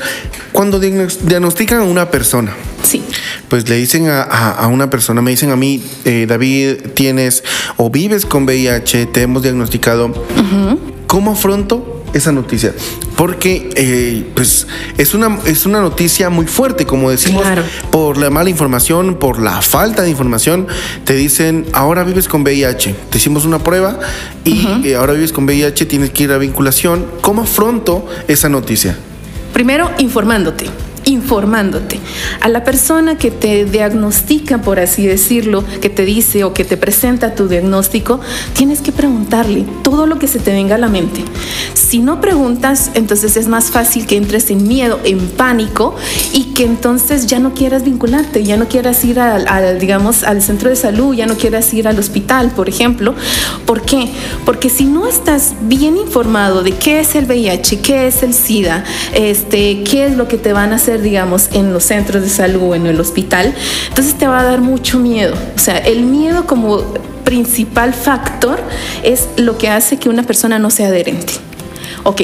cuando 0.52 0.78
diagnos- 0.80 1.18
diagnostican 1.26 1.80
a 1.80 1.82
una 1.84 2.10
persona, 2.10 2.54
Sí. 2.82 3.02
pues 3.48 3.68
le 3.68 3.76
dicen 3.76 4.08
a, 4.08 4.22
a- 4.22 4.52
a 4.52 4.66
una 4.68 4.88
persona, 4.88 5.20
me 5.20 5.32
dicen 5.32 5.50
a 5.50 5.56
mí, 5.56 5.82
eh, 6.04 6.26
David, 6.28 6.92
tienes 6.94 7.42
o 7.76 7.90
vives 7.90 8.24
con 8.24 8.44
VIH, 8.44 9.06
te 9.06 9.22
hemos 9.22 9.42
diagnosticado. 9.42 10.14
¿Cómo 11.08 11.32
afronto 11.32 11.95
esa 12.14 12.32
noticia? 12.32 12.72
Porque 13.16 14.26
pues 14.34 14.46
pues 14.46 14.66
es 14.98 15.12
una, 15.14 15.38
es 15.46 15.66
una 15.66 15.80
noticia 15.80 16.30
muy 16.30 16.46
fuerte, 16.46 16.86
como 16.86 17.10
decimos, 17.10 17.42
Claro. 17.42 17.62
por 17.90 18.16
la 18.16 18.30
mala 18.30 18.48
información, 18.48 19.16
por 19.16 19.40
la 19.40 19.60
falta 19.60 20.02
de 20.02 20.10
información, 20.10 20.68
te 21.04 21.14
dicen, 21.14 21.66
ahora 21.72 22.04
vives 22.04 22.28
con 22.28 22.42
VIH, 22.42 22.94
te 23.10 23.18
hicimos 23.18 23.44
una 23.44 23.58
prueba 23.58 23.98
y 24.44 24.86
eh, 24.86 24.94
ahora 24.94 25.14
vives 25.14 25.32
con 25.32 25.44
VIH, 25.44 25.86
tienes 25.86 26.10
que 26.10 26.24
ir 26.24 26.32
a 26.32 26.38
vinculación. 26.38 27.06
¿Cómo 27.22 27.42
afronto 27.42 28.06
esa 28.28 28.48
noticia? 28.48 28.96
Primero, 29.52 29.90
informándote. 29.98 30.66
Informándote. 31.08 32.00
A 32.40 32.48
la 32.48 32.64
persona 32.64 33.16
que 33.16 33.30
te 33.30 33.64
diagnostica, 33.64 34.60
por 34.60 34.80
así 34.80 35.06
decirlo, 35.06 35.64
que 35.80 35.88
te 35.88 36.04
dice 36.04 36.42
o 36.42 36.52
que 36.52 36.64
te 36.64 36.76
presenta 36.76 37.34
tu 37.36 37.46
diagnóstico, 37.46 38.20
tienes 38.54 38.80
que 38.80 38.90
preguntarle 38.90 39.64
todo 39.84 40.08
lo 40.08 40.18
que 40.18 40.26
se 40.26 40.40
te 40.40 40.50
venga 40.50 40.74
a 40.74 40.78
la 40.78 40.88
mente. 40.88 41.22
Si 41.74 42.00
no 42.00 42.20
preguntas, 42.20 42.90
entonces 42.94 43.36
es 43.36 43.46
más 43.46 43.70
fácil 43.70 44.06
que 44.06 44.16
entres 44.16 44.50
en 44.50 44.66
miedo, 44.66 44.98
en 45.04 45.20
pánico 45.28 45.94
y 46.32 46.54
que 46.54 46.64
entonces 46.64 47.26
ya 47.26 47.38
no 47.38 47.54
quieras 47.54 47.84
vincularte, 47.84 48.42
ya 48.42 48.56
no 48.56 48.66
quieras 48.66 49.04
ir 49.04 49.20
al, 49.20 49.78
digamos, 49.78 50.24
al 50.24 50.42
centro 50.42 50.70
de 50.70 50.74
salud, 50.74 51.14
ya 51.14 51.26
no 51.26 51.36
quieras 51.36 51.72
ir 51.72 51.86
al 51.86 52.00
hospital, 52.00 52.50
por 52.50 52.68
ejemplo. 52.68 53.14
¿Por 53.64 53.82
qué? 53.82 54.10
Porque 54.44 54.70
si 54.70 54.86
no 54.86 55.06
estás 55.06 55.54
bien 55.60 55.96
informado 55.96 56.64
de 56.64 56.72
qué 56.72 56.98
es 56.98 57.14
el 57.14 57.26
VIH, 57.26 57.80
qué 57.80 58.08
es 58.08 58.24
el 58.24 58.34
SIDA, 58.34 58.82
este, 59.12 59.84
qué 59.84 60.06
es 60.06 60.16
lo 60.16 60.26
que 60.26 60.38
te 60.38 60.52
van 60.52 60.72
a 60.72 60.76
hacer, 60.76 60.95
digamos, 61.02 61.50
en 61.52 61.72
los 61.72 61.84
centros 61.84 62.22
de 62.22 62.28
salud 62.28 62.62
o 62.62 62.74
en 62.74 62.86
el 62.86 63.00
hospital, 63.00 63.54
entonces 63.88 64.14
te 64.14 64.26
va 64.26 64.40
a 64.40 64.44
dar 64.44 64.60
mucho 64.60 64.98
miedo. 64.98 65.34
O 65.54 65.58
sea, 65.58 65.78
el 65.78 66.02
miedo 66.02 66.46
como 66.46 66.78
principal 67.24 67.92
factor 67.92 68.60
es 69.02 69.28
lo 69.36 69.58
que 69.58 69.68
hace 69.68 69.98
que 69.98 70.08
una 70.08 70.22
persona 70.22 70.58
no 70.58 70.70
sea 70.70 70.88
adherente. 70.88 71.34
Ok, 72.04 72.22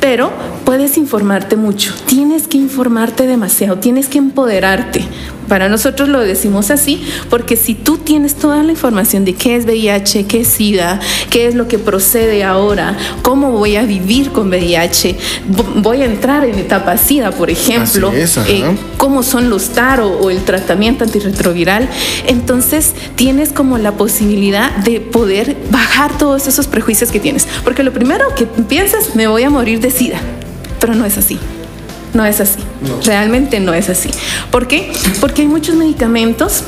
pero 0.00 0.30
puedes 0.66 0.98
informarte 0.98 1.56
mucho, 1.56 1.94
tienes 2.06 2.46
que 2.46 2.58
informarte 2.58 3.26
demasiado, 3.26 3.78
tienes 3.78 4.08
que 4.08 4.18
empoderarte. 4.18 5.02
Para 5.48 5.68
nosotros 5.68 6.08
lo 6.08 6.20
decimos 6.20 6.70
así 6.70 7.02
porque 7.30 7.56
si 7.56 7.74
tú 7.74 7.98
tienes 7.98 8.34
toda 8.34 8.62
la 8.62 8.72
información 8.72 9.24
de 9.24 9.34
qué 9.34 9.56
es 9.56 9.64
VIH, 9.64 10.26
qué 10.26 10.40
es 10.40 10.48
SIDA, 10.48 11.00
qué 11.30 11.46
es 11.46 11.54
lo 11.54 11.68
que 11.68 11.78
procede 11.78 12.44
ahora, 12.44 12.96
cómo 13.22 13.52
voy 13.52 13.76
a 13.76 13.82
vivir 13.82 14.30
con 14.30 14.48
VIH, 14.48 15.16
voy 15.76 16.02
a 16.02 16.06
entrar 16.06 16.44
en 16.44 16.58
etapa 16.58 16.96
SIDA, 16.96 17.30
por 17.30 17.50
ejemplo, 17.50 18.12
eh, 18.14 18.76
cómo 18.96 19.22
son 19.22 19.50
los 19.50 19.70
TARO 19.70 20.08
o 20.08 20.30
el 20.30 20.44
tratamiento 20.44 21.04
antirretroviral, 21.04 21.88
entonces 22.26 22.94
tienes 23.16 23.52
como 23.52 23.78
la 23.78 23.92
posibilidad 23.92 24.70
de 24.76 25.00
poder 25.00 25.56
bajar 25.70 26.16
todos 26.18 26.46
esos 26.46 26.66
prejuicios 26.66 27.10
que 27.10 27.20
tienes. 27.20 27.46
Porque 27.64 27.82
lo 27.82 27.92
primero 27.92 28.34
que 28.34 28.46
piensas, 28.46 29.14
me 29.14 29.26
voy 29.26 29.42
a 29.42 29.50
morir 29.50 29.80
de 29.80 29.90
SIDA, 29.90 30.20
pero 30.80 30.94
no 30.94 31.04
es 31.04 31.18
así. 31.18 31.38
No 32.14 32.24
es 32.24 32.40
así. 32.40 32.60
Realmente 33.04 33.60
no 33.60 33.74
es 33.74 33.88
así. 33.88 34.10
¿Por 34.50 34.66
qué? 34.66 34.92
Porque 35.20 35.42
hay 35.42 35.48
muchos 35.48 35.74
medicamentos 35.74 36.62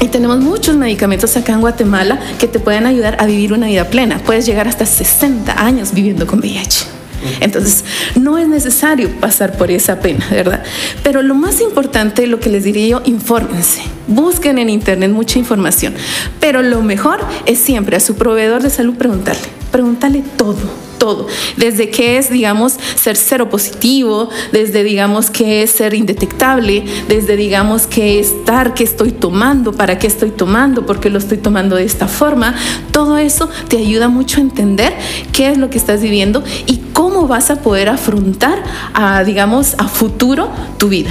y 0.00 0.08
tenemos 0.08 0.40
muchos 0.40 0.76
medicamentos 0.76 1.36
acá 1.36 1.52
en 1.52 1.60
Guatemala 1.60 2.18
que 2.38 2.48
te 2.48 2.58
pueden 2.58 2.86
ayudar 2.86 3.16
a 3.20 3.26
vivir 3.26 3.52
una 3.52 3.66
vida 3.66 3.84
plena. 3.84 4.18
Puedes 4.18 4.46
llegar 4.46 4.66
hasta 4.66 4.86
60 4.86 5.64
años 5.64 5.94
viviendo 5.94 6.26
con 6.26 6.40
VIH. 6.40 6.99
Entonces, 7.40 7.84
no 8.16 8.38
es 8.38 8.48
necesario 8.48 9.08
pasar 9.20 9.56
por 9.56 9.70
esa 9.70 10.00
pena, 10.00 10.26
¿verdad? 10.30 10.62
Pero 11.02 11.22
lo 11.22 11.34
más 11.34 11.60
importante, 11.60 12.26
lo 12.26 12.40
que 12.40 12.50
les 12.50 12.64
diría 12.64 12.86
yo, 12.88 13.02
infórmense. 13.04 13.82
Busquen 14.06 14.58
en 14.58 14.68
internet 14.68 15.10
mucha 15.10 15.38
información. 15.38 15.94
Pero 16.40 16.62
lo 16.62 16.82
mejor 16.82 17.20
es 17.46 17.58
siempre 17.58 17.96
a 17.96 18.00
su 18.00 18.16
proveedor 18.16 18.62
de 18.62 18.70
salud 18.70 18.94
preguntarle. 18.94 19.48
Pregúntale 19.70 20.22
todo 20.36 20.90
todo, 21.00 21.26
desde 21.56 21.90
qué 21.90 22.18
es, 22.18 22.30
digamos, 22.30 22.74
ser 22.94 23.16
cero 23.16 23.48
positivo, 23.48 24.28
desde, 24.52 24.84
digamos, 24.84 25.30
qué 25.30 25.62
es 25.62 25.70
ser 25.70 25.94
indetectable, 25.94 26.84
desde, 27.08 27.36
digamos, 27.36 27.88
qué 27.88 28.20
estar, 28.20 28.74
qué 28.74 28.84
estoy 28.84 29.10
tomando, 29.10 29.72
para 29.72 29.98
qué 29.98 30.06
estoy 30.06 30.30
tomando, 30.30 30.84
por 30.86 31.00
qué 31.00 31.08
lo 31.08 31.18
estoy 31.18 31.38
tomando 31.38 31.74
de 31.74 31.84
esta 31.84 32.06
forma. 32.06 32.54
Todo 32.92 33.16
eso 33.16 33.48
te 33.68 33.78
ayuda 33.78 34.08
mucho 34.08 34.38
a 34.38 34.42
entender 34.42 34.92
qué 35.32 35.48
es 35.48 35.58
lo 35.58 35.70
que 35.70 35.78
estás 35.78 36.02
viviendo 36.02 36.44
y 36.66 36.76
cómo 37.20 37.28
vas 37.28 37.50
a 37.50 37.56
poder 37.56 37.90
afrontar, 37.90 38.62
a, 38.94 39.22
digamos, 39.24 39.74
a 39.76 39.88
futuro 39.88 40.48
tu 40.78 40.88
vida. 40.88 41.10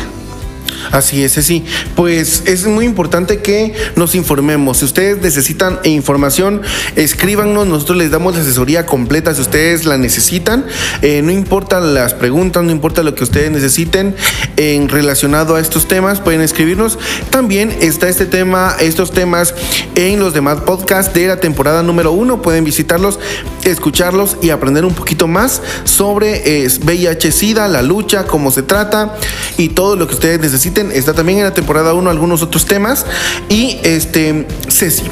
Así 0.91 1.23
es, 1.23 1.33
sí. 1.33 1.63
Pues 1.95 2.43
es 2.45 2.65
muy 2.65 2.85
importante 2.85 3.39
que 3.39 3.73
nos 3.95 4.15
informemos. 4.15 4.77
Si 4.77 4.85
ustedes 4.85 5.21
necesitan 5.21 5.79
información, 5.83 6.61
escríbanos. 6.95 7.67
Nosotros 7.67 7.97
les 7.97 8.11
damos 8.11 8.35
la 8.35 8.41
asesoría 8.41 8.85
completa 8.85 9.33
si 9.33 9.41
ustedes 9.41 9.85
la 9.85 9.97
necesitan. 9.97 10.65
Eh, 11.01 11.21
no 11.21 11.31
importa 11.31 11.79
las 11.79 12.13
preguntas, 12.13 12.63
no 12.63 12.71
importa 12.71 13.03
lo 13.03 13.15
que 13.15 13.23
ustedes 13.23 13.51
necesiten 13.51 14.15
en 14.57 14.89
relacionado 14.89 15.55
a 15.55 15.59
estos 15.59 15.87
temas, 15.87 16.19
pueden 16.19 16.41
escribirnos. 16.41 16.97
También 17.29 17.75
está 17.81 18.09
este 18.09 18.25
tema, 18.25 18.75
estos 18.79 19.11
temas 19.11 19.53
en 19.95 20.19
los 20.19 20.33
demás 20.33 20.61
podcasts 20.61 21.13
de 21.13 21.27
la 21.27 21.39
temporada 21.39 21.83
número 21.83 22.11
uno. 22.11 22.41
Pueden 22.41 22.63
visitarlos, 22.63 23.19
escucharlos 23.63 24.37
y 24.41 24.49
aprender 24.49 24.85
un 24.85 24.93
poquito 24.93 25.27
más 25.27 25.61
sobre 25.83 26.63
eh, 26.63 26.67
VIH-Sida, 26.67 27.67
la 27.67 27.81
lucha, 27.81 28.25
cómo 28.25 28.51
se 28.51 28.63
trata 28.63 29.15
y 29.57 29.69
todo 29.69 29.95
lo 29.95 30.07
que 30.07 30.13
ustedes 30.13 30.39
necesitan 30.39 30.68
Está 30.93 31.13
también 31.13 31.39
en 31.39 31.45
la 31.45 31.53
temporada 31.53 31.93
1 31.93 32.09
algunos 32.09 32.41
otros 32.41 32.65
temas. 32.65 33.05
Y 33.49 33.79
este, 33.83 34.47
Ceci. 34.69 35.03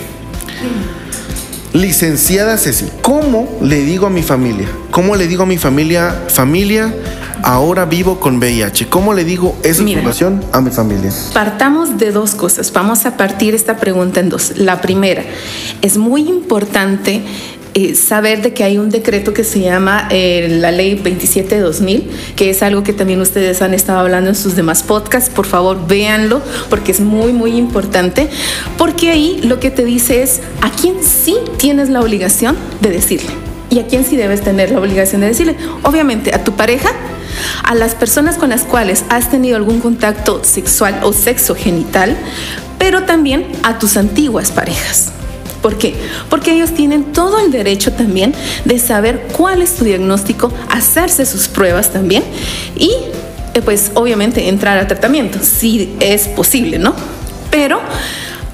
Licenciada 1.74 2.58
Ceci, 2.58 2.88
¿cómo 3.02 3.60
le 3.62 3.82
digo 3.82 4.08
a 4.08 4.10
mi 4.10 4.24
familia? 4.24 4.68
¿Cómo 4.90 5.16
le 5.16 5.28
digo 5.28 5.44
a 5.44 5.46
mi 5.46 5.58
familia, 5.58 6.24
familia, 6.28 6.96
ahora 7.44 7.86
vivo 7.86 8.20
con 8.20 8.38
VIH? 8.38 8.88
¿Cómo 8.90 9.14
le 9.14 9.24
digo 9.24 9.56
esa 9.64 9.84
información 9.84 10.44
a 10.54 10.62
mi 10.62 10.72
familia? 10.72 11.12
Partamos 11.34 12.00
de 12.00 12.12
dos 12.12 12.34
cosas. 12.34 12.72
Vamos 12.74 13.06
a 13.06 13.16
partir 13.16 13.54
esta 13.54 13.78
pregunta 13.78 14.22
en 14.22 14.30
dos. 14.30 14.54
La 14.58 14.82
primera, 14.82 15.24
es 15.82 15.98
muy 15.98 16.28
importante 16.28 17.22
eh, 17.80 17.94
saber 17.94 18.42
de 18.42 18.56
que 18.56 18.64
hay 18.64 18.80
un 18.80 18.90
decreto 18.90 19.36
que 19.36 19.44
se 19.44 19.60
llama 19.60 20.08
eh, 20.10 20.48
la 20.50 20.72
ley 20.72 20.96
27 20.96 21.60
2000, 21.60 22.10
que 22.36 22.50
es 22.50 22.64
algo 22.64 22.82
que 22.82 22.92
también 22.92 23.22
ustedes 23.22 23.62
han 23.62 23.76
estado 23.76 24.00
hablando 24.00 24.32
en 24.32 24.36
sus 24.36 24.56
demás 24.56 24.82
podcasts. 24.82 25.30
Por 25.30 25.46
favor, 25.46 25.86
véanlo 25.86 26.42
porque 26.72 26.92
es 26.92 27.02
muy, 27.02 27.34
muy 27.34 27.52
importante. 27.52 28.32
Porque 28.80 29.12
ahí 29.12 29.42
lo 29.44 29.60
que 29.60 29.70
te 29.70 29.86
dice 29.86 30.24
es 30.24 30.42
a 30.62 30.72
quién 30.72 31.04
sí 31.04 31.38
tienes 31.58 31.90
la 31.90 32.02
obligación 32.02 32.58
de 32.82 32.90
decirle 32.90 33.30
y 33.70 33.78
a 33.78 33.86
quién 33.86 34.04
sí 34.04 34.18
debes 34.18 34.42
tener 34.42 34.72
la 34.72 34.80
obligación 34.80 35.22
de 35.22 35.28
decirle. 35.28 35.56
Obviamente, 35.84 36.34
a 36.34 36.44
tu 36.44 36.54
pareja, 36.54 36.90
a 37.64 37.76
las 37.76 37.94
personas 37.94 38.38
con 38.38 38.50
las 38.50 38.64
cuales 38.64 39.06
has 39.10 39.30
tenido 39.30 39.56
algún 39.56 39.82
contacto 39.82 40.44
sexual 40.44 41.02
o 41.04 41.14
sexo 41.14 41.54
genital, 41.54 42.18
pero 42.80 43.04
también 43.04 43.46
a 43.62 43.78
tus 43.78 43.98
antiguas 43.98 44.50
parejas. 44.50 45.12
¿Por 45.62 45.78
qué? 45.78 45.96
Porque 46.30 46.54
ellos 46.54 46.72
tienen 46.72 47.06
todo 47.14 47.40
el 47.40 47.52
derecho 47.52 47.94
también 47.94 48.34
de 48.66 48.80
saber 48.80 49.28
cuál 49.36 49.62
es 49.62 49.76
tu 49.76 49.86
diagnóstico, 49.86 50.54
hacerse 50.70 51.26
sus 51.26 51.48
pruebas 51.48 51.92
también 51.92 52.24
y 52.76 52.92
eh, 53.54 53.62
pues 53.64 53.92
obviamente 53.96 54.48
entrar 54.50 54.78
al 54.78 54.88
tratamiento, 54.88 55.40
si 55.42 55.96
es 56.00 56.28
posible, 56.28 56.78
¿no? 56.78 56.94
Pero 57.50 57.82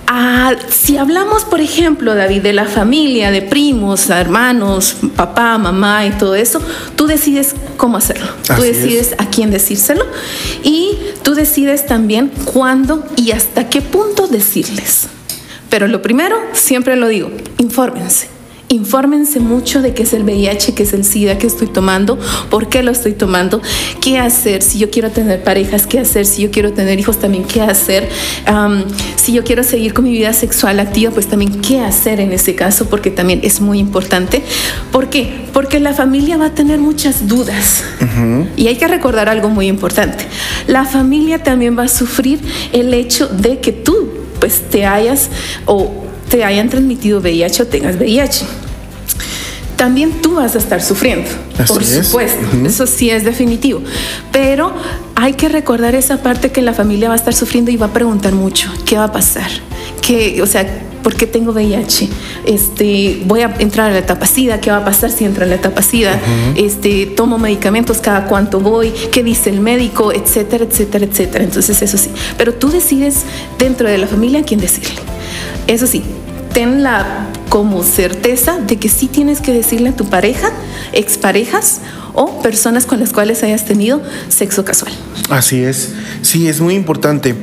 ah, 0.07 0.53
si 0.69 0.97
hablamos, 0.97 1.43
por 1.43 1.59
ejemplo, 1.59 2.15
David, 2.15 2.41
de 2.41 2.53
la 2.53 2.65
familia, 2.65 3.29
de 3.29 3.41
primos, 3.41 4.09
hermanos, 4.09 4.95
papá, 5.15 5.57
mamá 5.57 6.05
y 6.05 6.11
todo 6.11 6.35
eso, 6.35 6.61
tú 6.95 7.07
decides 7.07 7.53
cómo 7.75 7.97
hacerlo. 7.97 8.27
tú 8.55 8.61
decides 8.61 9.15
a 9.17 9.25
quién 9.29 9.51
decírselo 9.51 10.05
y 10.63 10.97
tú 11.23 11.35
decides 11.35 11.85
también 11.85 12.31
cuándo 12.45 13.05
y 13.17 13.31
hasta 13.31 13.69
qué 13.69 13.81
punto 13.81 14.27
decirles. 14.27 15.07
Pero 15.73 15.87
lo 15.87 16.03
primero, 16.03 16.35
siempre 16.53 16.95
lo 16.95 17.07
digo, 17.07 17.31
infórmense. 17.57 18.27
Infórmense 18.69 19.39
mucho 19.39 19.81
de 19.81 19.95
qué 19.95 20.03
es 20.03 20.13
el 20.13 20.23
VIH, 20.23 20.75
qué 20.75 20.83
es 20.83 20.93
el 20.93 21.03
SIDA 21.03 21.39
que 21.39 21.47
estoy 21.47 21.65
tomando, 21.65 22.19
por 22.51 22.69
qué 22.69 22.83
lo 22.83 22.91
estoy 22.91 23.13
tomando, 23.13 23.59
qué 23.99 24.19
hacer 24.19 24.61
si 24.61 24.77
yo 24.77 24.91
quiero 24.91 25.09
tener 25.09 25.43
parejas, 25.43 25.87
qué 25.87 25.97
hacer 25.97 26.27
si 26.27 26.43
yo 26.43 26.51
quiero 26.51 26.73
tener 26.73 26.99
hijos 26.99 27.17
también, 27.17 27.43
qué 27.45 27.61
hacer. 27.61 28.07
si 29.15 29.33
yo 29.33 29.43
quiero 29.43 29.63
seguir 29.63 29.95
con 29.95 30.05
mi 30.05 30.11
vida 30.11 30.31
sexual 30.33 30.79
activa, 30.79 31.09
pues 31.09 31.25
también 31.25 31.59
qué 31.59 31.79
hacer 31.79 32.19
en 32.19 32.33
ese 32.33 32.53
caso, 32.53 32.87
porque 32.87 33.09
también 33.09 33.39
es 33.41 33.59
muy 33.59 33.79
importante. 33.79 34.43
¿Por 34.91 35.09
qué? 35.09 35.47
Porque 35.53 35.79
la 35.79 35.95
familia 35.95 36.37
va 36.37 36.45
a 36.45 36.53
tener 36.53 36.77
muchas 36.77 37.27
dudas. 37.27 37.83
Y 38.55 38.67
hay 38.67 38.75
que 38.75 38.87
recordar 38.87 39.27
algo 39.27 39.49
muy 39.49 39.65
importante. 39.65 40.23
La 40.67 40.85
familia 40.85 41.41
también 41.41 41.75
va 41.75 41.85
a 41.85 41.87
sufrir 41.87 42.41
el 42.73 42.93
hecho 42.93 43.27
de 43.27 43.57
que 43.59 43.71
tú 43.71 44.22
pues 44.43 44.59
te 44.59 44.85
hayas 44.85 45.29
o 45.65 45.89
te 46.29 46.43
hayan 46.43 46.67
transmitido 46.67 47.21
VIH 47.21 47.61
o 47.61 47.65
tengas 47.65 47.97
VIH. 47.97 48.43
También 49.83 50.21
tú 50.21 50.35
vas 50.35 50.55
a 50.55 50.59
estar 50.59 50.81
sufriendo, 50.81 51.29
por 51.67 51.83
supuesto, 51.83 52.39
eso 52.65 52.87
sí 52.87 53.09
es 53.09 53.25
definitivo. 53.25 53.81
Pero 54.31 54.71
hay 55.13 55.33
que 55.33 55.49
recordar 55.49 55.93
esa 55.93 56.23
parte 56.23 56.53
que 56.53 56.61
la 56.61 56.73
familia 56.73 57.09
va 57.09 57.15
a 57.15 57.17
estar 57.17 57.33
sufriendo 57.33 57.69
y 57.69 57.75
va 57.75 57.87
a 57.87 57.91
preguntar 57.91 58.31
mucho, 58.31 58.71
¿qué 58.85 58.95
va 58.95 59.03
a 59.03 59.11
pasar? 59.11 59.49
¿Qué, 60.01 60.41
o 60.41 60.47
sea, 60.47 60.65
¿por 61.03 61.15
qué 61.15 61.27
tengo 61.27 61.51
VIH? 61.51 62.07
Este, 62.45 63.23
voy 63.25 63.41
a 63.41 63.53
entrar 63.59 63.89
a 63.89 63.91
la 63.91 63.99
etapa 63.99 64.25
SIDA, 64.25 64.61
¿qué 64.61 64.71
va 64.71 64.77
a 64.77 64.85
pasar 64.85 65.11
si 65.11 65.25
entra 65.25 65.43
a 65.43 65.49
la 65.49 65.55
etapa 65.55 65.81
SIDA? 65.81 66.17
este, 66.55 67.05
tomo 67.07 67.37
medicamentos 67.37 67.97
cada 67.97 68.27
cuánto 68.27 68.61
voy, 68.61 68.93
qué 69.11 69.21
dice 69.21 69.49
el 69.49 69.59
médico, 69.59 70.13
etcétera, 70.13 70.63
etcétera, 70.63 71.03
etcétera. 71.03 71.43
Entonces, 71.43 71.81
eso 71.81 71.97
sí. 71.97 72.09
Pero 72.37 72.53
tú 72.53 72.69
decides 72.69 73.23
dentro 73.59 73.89
de 73.89 73.97
la 73.97 74.07
familia 74.07 74.39
a 74.39 74.43
quién 74.43 74.61
decirle. 74.61 75.01
Eso 75.67 75.87
sí, 75.87 76.03
ten 76.53 76.83
la 76.83 77.27
como 77.49 77.83
certeza 77.83 78.59
de 78.59 78.77
que 78.77 78.89
sí 78.89 79.07
tienes 79.07 79.41
que 79.41 79.53
decirle 79.53 79.89
a 79.89 79.95
tu 79.95 80.09
pareja, 80.09 80.49
exparejas 80.91 81.81
o 82.13 82.41
personas 82.41 82.85
con 82.85 82.99
las 82.99 83.11
cuales 83.11 83.43
hayas 83.43 83.65
tenido 83.65 84.01
sexo 84.29 84.63
casual. 84.63 84.91
Así 85.29 85.63
es, 85.63 85.93
sí, 86.21 86.47
es 86.47 86.61
muy 86.61 86.75
importante. 86.75 87.35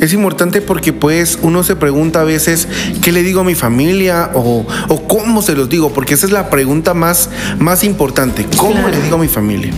Es 0.00 0.12
importante 0.12 0.60
porque 0.60 0.92
pues 0.92 1.38
uno 1.42 1.62
se 1.64 1.76
pregunta 1.76 2.20
a 2.20 2.24
veces 2.24 2.68
qué 3.02 3.12
le 3.12 3.22
digo 3.22 3.40
a 3.40 3.44
mi 3.44 3.54
familia 3.54 4.30
o, 4.34 4.66
cómo 5.08 5.42
se 5.42 5.54
los 5.54 5.68
digo, 5.68 5.92
porque 5.92 6.14
esa 6.14 6.26
es 6.26 6.32
la 6.32 6.50
pregunta 6.50 6.94
más, 6.94 7.30
más 7.58 7.84
importante, 7.84 8.46
¿cómo 8.56 8.88
le 8.88 9.00
digo 9.00 9.16
a 9.16 9.18
mi 9.18 9.28
familia? 9.28 9.72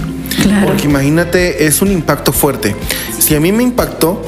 Porque 0.65 0.85
imagínate, 0.85 1.67
es 1.67 1.81
un 1.81 1.91
impacto 1.91 2.33
fuerte. 2.33 2.75
Si 3.19 3.35
a 3.35 3.41
mí 3.41 3.53
me 3.53 3.63
impactó, 3.63 4.23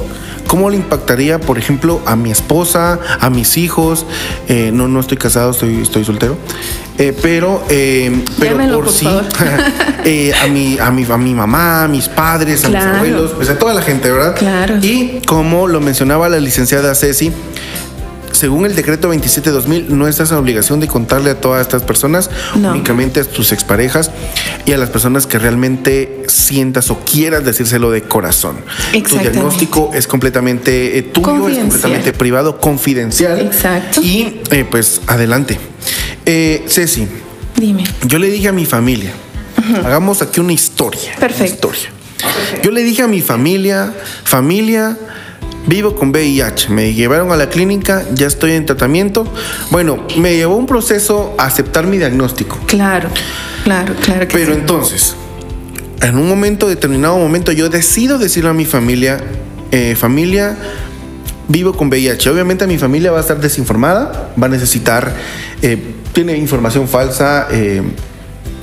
¿Cómo 0.47 0.71
le 0.71 0.77
impactaría, 0.77 1.41
por 1.41 1.59
ejemplo, 1.59 2.01
a 2.07 2.17
mi 2.17 2.31
esposa, 2.31 2.99
a 3.21 3.31
mis 3.31 3.57
hijos? 3.57 4.07
Eh, 4.49 4.71
no, 4.73 4.89
no 4.89 5.01
estoy 5.01 5.17
casado, 5.17 5.51
estoy, 5.51 5.83
estoy 5.83 6.05
soltero. 6.05 6.37
Eh, 6.99 7.15
pero, 7.21 7.63
eh, 7.69 8.25
pero 8.39 8.57
por, 8.81 8.91
sí, 8.91 9.07
a, 9.07 10.47
mi, 10.49 10.79
a, 10.79 10.91
mi, 10.91 11.05
a 11.05 11.17
mi 11.19 11.35
mamá, 11.35 11.85
a 11.85 11.89
mis 11.89 12.09
padres, 12.09 12.65
a 12.65 12.69
mis 12.69 12.83
abuelos, 12.83 13.33
pues 13.37 13.51
a 13.51 13.59
toda 13.59 13.75
la 13.75 13.83
gente, 13.83 14.11
¿verdad? 14.11 14.35
Claro. 14.37 14.77
Y 14.81 15.21
como 15.27 15.67
lo 15.67 15.81
mencionaba 15.81 16.29
la 16.29 16.41
licenciada 16.41 16.95
Ceci, 16.95 17.33
según 18.37 18.67
el 18.67 18.75
decreto 18.77 19.13
27-2000, 19.13 19.89
no 19.89 20.07
estás 20.07 20.31
en 20.31 20.37
obligación 20.37 20.81
de 20.81 20.89
contarle 20.89 21.31
a 21.31 21.41
todas 21.41 21.63
estas 21.63 21.83
personas, 21.83 22.31
No. 22.55 22.71
únicamente 22.73 23.21
a 23.21 23.25
tus 23.25 23.53
exparejas 23.53 24.11
y 24.65 24.73
a 24.73 24.79
las 24.79 24.91
personas 24.91 25.27
que 25.27 25.39
realmente 25.39 26.23
sientas 26.29 26.91
o 26.91 27.01
quieras 27.01 27.45
decírselo 27.45 27.91
de 27.91 28.03
corazón. 28.03 28.57
Tu 28.93 29.19
diagnóstico 29.19 29.91
es 29.95 30.07
completamente 30.07 30.99
eh, 30.99 31.03
tuyo, 31.03 31.49
es 31.49 31.59
completamente 31.59 32.13
privado, 32.13 32.61
confidencial. 32.61 33.41
Exacto. 33.41 34.01
Y 34.03 34.41
eh, 34.51 34.65
pues 34.71 35.01
adelante. 35.07 35.59
Eh, 36.25 36.65
Ceci, 36.69 37.07
Dime. 37.57 37.85
yo 38.07 38.19
le 38.19 38.29
dije 38.31 38.49
a 38.49 38.53
mi 38.53 38.67
familia, 38.67 39.13
hagamos 39.85 40.23
aquí 40.23 40.41
una 40.41 40.53
historia. 40.53 41.15
Perfecto. 41.19 41.69
una 41.69 41.77
historia. 41.77 41.93
Yo 42.63 42.71
le 42.71 42.83
dije 42.83 43.03
a 43.03 43.07
mi 43.07 43.21
familia, 43.21 43.93
familia, 44.25 44.97
vivo 45.67 45.95
con 45.95 46.11
VIH. 46.11 46.71
Me 46.71 46.95
llevaron 46.95 47.33
a 47.33 47.37
la 47.37 47.49
clínica, 47.49 48.05
ya 48.15 48.27
estoy 48.27 48.53
en 48.53 48.67
tratamiento. 48.67 49.27
Bueno, 49.71 50.05
me 50.19 50.37
llevó 50.37 50.57
un 50.57 50.67
proceso 50.67 51.35
a 51.39 51.47
aceptar 51.47 51.87
mi 51.87 51.99
diagnóstico. 51.99 52.59
Claro, 52.67 53.09
claro, 53.65 53.95
claro 54.03 54.21
que 54.29 54.37
Pero 54.39 54.53
sí. 54.55 54.59
entonces, 54.61 55.17
en 56.01 56.17
un 56.17 56.29
momento, 56.29 56.69
determinado 56.69 57.19
momento, 57.19 57.53
yo 57.53 57.69
decido 57.69 58.19
decirle 58.19 58.51
a 58.51 58.53
mi 58.53 58.65
familia, 58.65 59.19
eh, 59.73 59.95
familia, 59.97 60.57
vivo 61.49 61.73
con 61.73 61.89
VIH. 61.89 62.31
Obviamente 62.31 62.67
mi 62.67 62.79
familia 62.79 63.11
va 63.13 63.19
a 63.19 63.21
estar 63.23 63.41
desinformada, 63.41 64.33
va 64.41 64.47
a 64.47 64.51
necesitar, 64.51 65.13
eh, 65.63 65.95
tiene 66.13 66.37
información 66.37 66.89
falsa, 66.89 67.49
eh, 67.51 67.83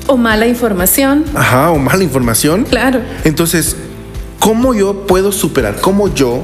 O 0.08 0.18
mala 0.18 0.48
información. 0.48 1.24
ajá, 1.34 1.72
o 1.72 1.80
mala 1.80 2.04
información. 2.04 2.66
Claro. 2.70 3.00
Entonces, 3.24 3.76
¿cómo 4.40 4.74
yo 4.74 5.08
puedo 5.08 5.32
superar? 5.32 5.78
¿Cómo 5.80 6.14
yo, 6.14 6.44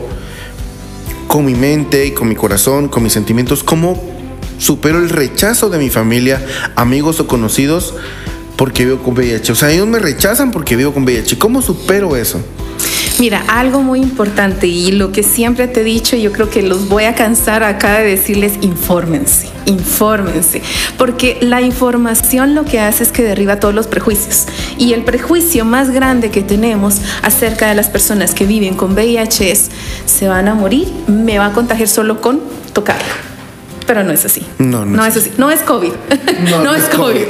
con 1.30 1.46
mi 1.46 1.54
mente 1.54 2.08
y 2.08 2.12
con 2.12 2.28
mi 2.28 2.36
corazón, 2.36 2.88
con 2.88 3.04
mis 3.04 3.14
sentimientos, 3.14 3.64
cómo 3.64 4.02
supero 4.58 4.98
el 4.98 5.10
rechazo 5.10 5.70
de 5.70 5.78
mi 5.78 5.92
familia, 5.92 6.44
amigos 6.76 7.20
o 7.20 7.28
conocidos 7.28 7.94
porque 8.58 8.84
vivo 8.84 8.98
con 9.04 9.14
VIH? 9.14 9.52
O 9.52 9.56
sea, 9.56 9.70
ellos 9.70 9.88
me 9.88 10.00
rechazan 10.00 10.52
porque 10.52 10.76
vivo 10.76 10.92
con 10.92 11.04
VIH. 11.04 11.38
¿Cómo 11.38 11.62
supero 11.62 12.16
eso? 12.16 12.42
Mira, 13.20 13.44
algo 13.50 13.82
muy 13.82 14.00
importante 14.00 14.66
y 14.66 14.94
lo 14.94 15.12
que 15.12 15.24
siempre 15.24 15.68
te 15.68 15.82
he 15.82 15.84
dicho, 15.84 16.16
yo 16.16 16.32
creo 16.32 16.50
que 16.50 16.62
los 16.62 16.88
voy 16.88 17.04
a 17.04 17.16
cansar 17.16 17.64
acá 17.64 18.00
de 18.00 18.06
decirles, 18.08 18.54
infórmense, 18.62 19.50
infórmense, 19.66 20.62
porque 20.98 21.38
la 21.42 21.62
información 21.62 22.56
lo 22.56 22.64
que 22.64 22.80
hace 22.80 23.04
es 23.04 23.12
que 23.12 23.22
derriba 23.22 23.60
todos 23.60 23.76
los 23.76 23.88
prejuicios. 23.88 24.46
Y 24.78 24.94
el 24.94 25.04
prejuicio 25.04 25.66
más 25.66 25.92
grande 25.92 26.32
que 26.32 26.44
tenemos 26.44 27.02
acerca 27.22 27.68
de 27.68 27.76
las 27.76 27.90
personas 27.90 28.34
que 28.34 28.46
viven 28.46 28.76
con 28.76 28.94
VIH 28.94 29.52
es, 29.52 29.70
se 30.06 30.30
van 30.30 30.48
a 30.48 30.54
morir, 30.54 30.88
me 31.08 31.40
va 31.40 31.48
a 31.48 31.52
contagiar 31.52 31.90
solo 31.90 32.22
con 32.22 32.40
tocarlo. 32.72 33.04
Pero 33.86 34.04
no 34.04 34.14
es 34.14 34.24
así. 34.24 34.46
No, 34.60 34.86
no 34.86 35.04
es 35.04 35.18
es 35.18 35.24
así. 35.24 35.34
No 35.38 35.52
es 35.52 35.60
COVID. 35.62 35.92
No, 36.44 36.50
No, 36.52 36.64
no 36.64 36.76
es. 36.76 36.84
COVID. 36.84 37.24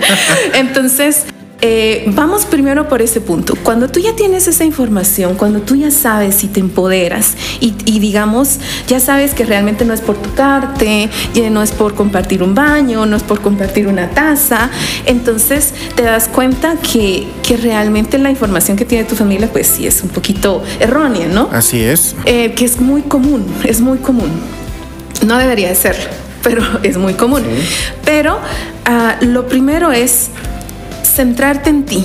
Entonces, 0.54 1.24
eh, 1.62 2.04
vamos 2.08 2.44
primero 2.44 2.88
por 2.88 3.00
ese 3.00 3.20
punto. 3.20 3.54
Cuando 3.62 3.88
tú 3.88 3.98
ya 4.00 4.14
tienes 4.14 4.46
esa 4.46 4.64
información, 4.64 5.36
cuando 5.36 5.60
tú 5.60 5.74
ya 5.74 5.90
sabes 5.90 6.44
y 6.44 6.48
te 6.48 6.60
empoderas 6.60 7.34
y, 7.60 7.74
y 7.86 7.98
digamos, 7.98 8.58
ya 8.88 9.00
sabes 9.00 9.32
que 9.32 9.44
realmente 9.44 9.84
no 9.84 9.94
es 9.94 10.00
por 10.00 10.16
tocarte, 10.16 11.08
ya 11.34 11.48
no 11.48 11.62
es 11.62 11.72
por 11.72 11.94
compartir 11.94 12.42
un 12.42 12.54
baño, 12.54 13.06
no 13.06 13.16
es 13.16 13.22
por 13.22 13.40
compartir 13.40 13.88
una 13.88 14.10
taza, 14.10 14.70
entonces 15.06 15.72
te 15.94 16.02
das 16.02 16.28
cuenta 16.28 16.76
que, 16.76 17.26
que 17.42 17.56
realmente 17.56 18.18
la 18.18 18.30
información 18.30 18.76
que 18.76 18.84
tiene 18.84 19.04
tu 19.04 19.16
familia, 19.16 19.48
pues 19.50 19.66
sí 19.66 19.86
es 19.86 20.02
un 20.02 20.10
poquito 20.10 20.62
errónea, 20.78 21.26
¿no? 21.26 21.48
Así 21.52 21.80
es. 21.82 22.14
Eh, 22.26 22.52
que 22.52 22.64
es 22.64 22.80
muy 22.80 23.02
común, 23.02 23.44
es 23.64 23.80
muy 23.80 23.98
común. 23.98 24.30
No 25.26 25.38
debería 25.38 25.68
de 25.68 25.74
serlo, 25.74 26.10
pero 26.42 26.62
es 26.82 26.98
muy 26.98 27.14
común. 27.14 27.42
Pero 28.04 28.38
ah, 28.84 29.16
lo 29.20 29.48
primero 29.48 29.92
es 29.92 30.30
centrarte 31.06 31.70
en 31.70 31.84
ti, 31.84 32.04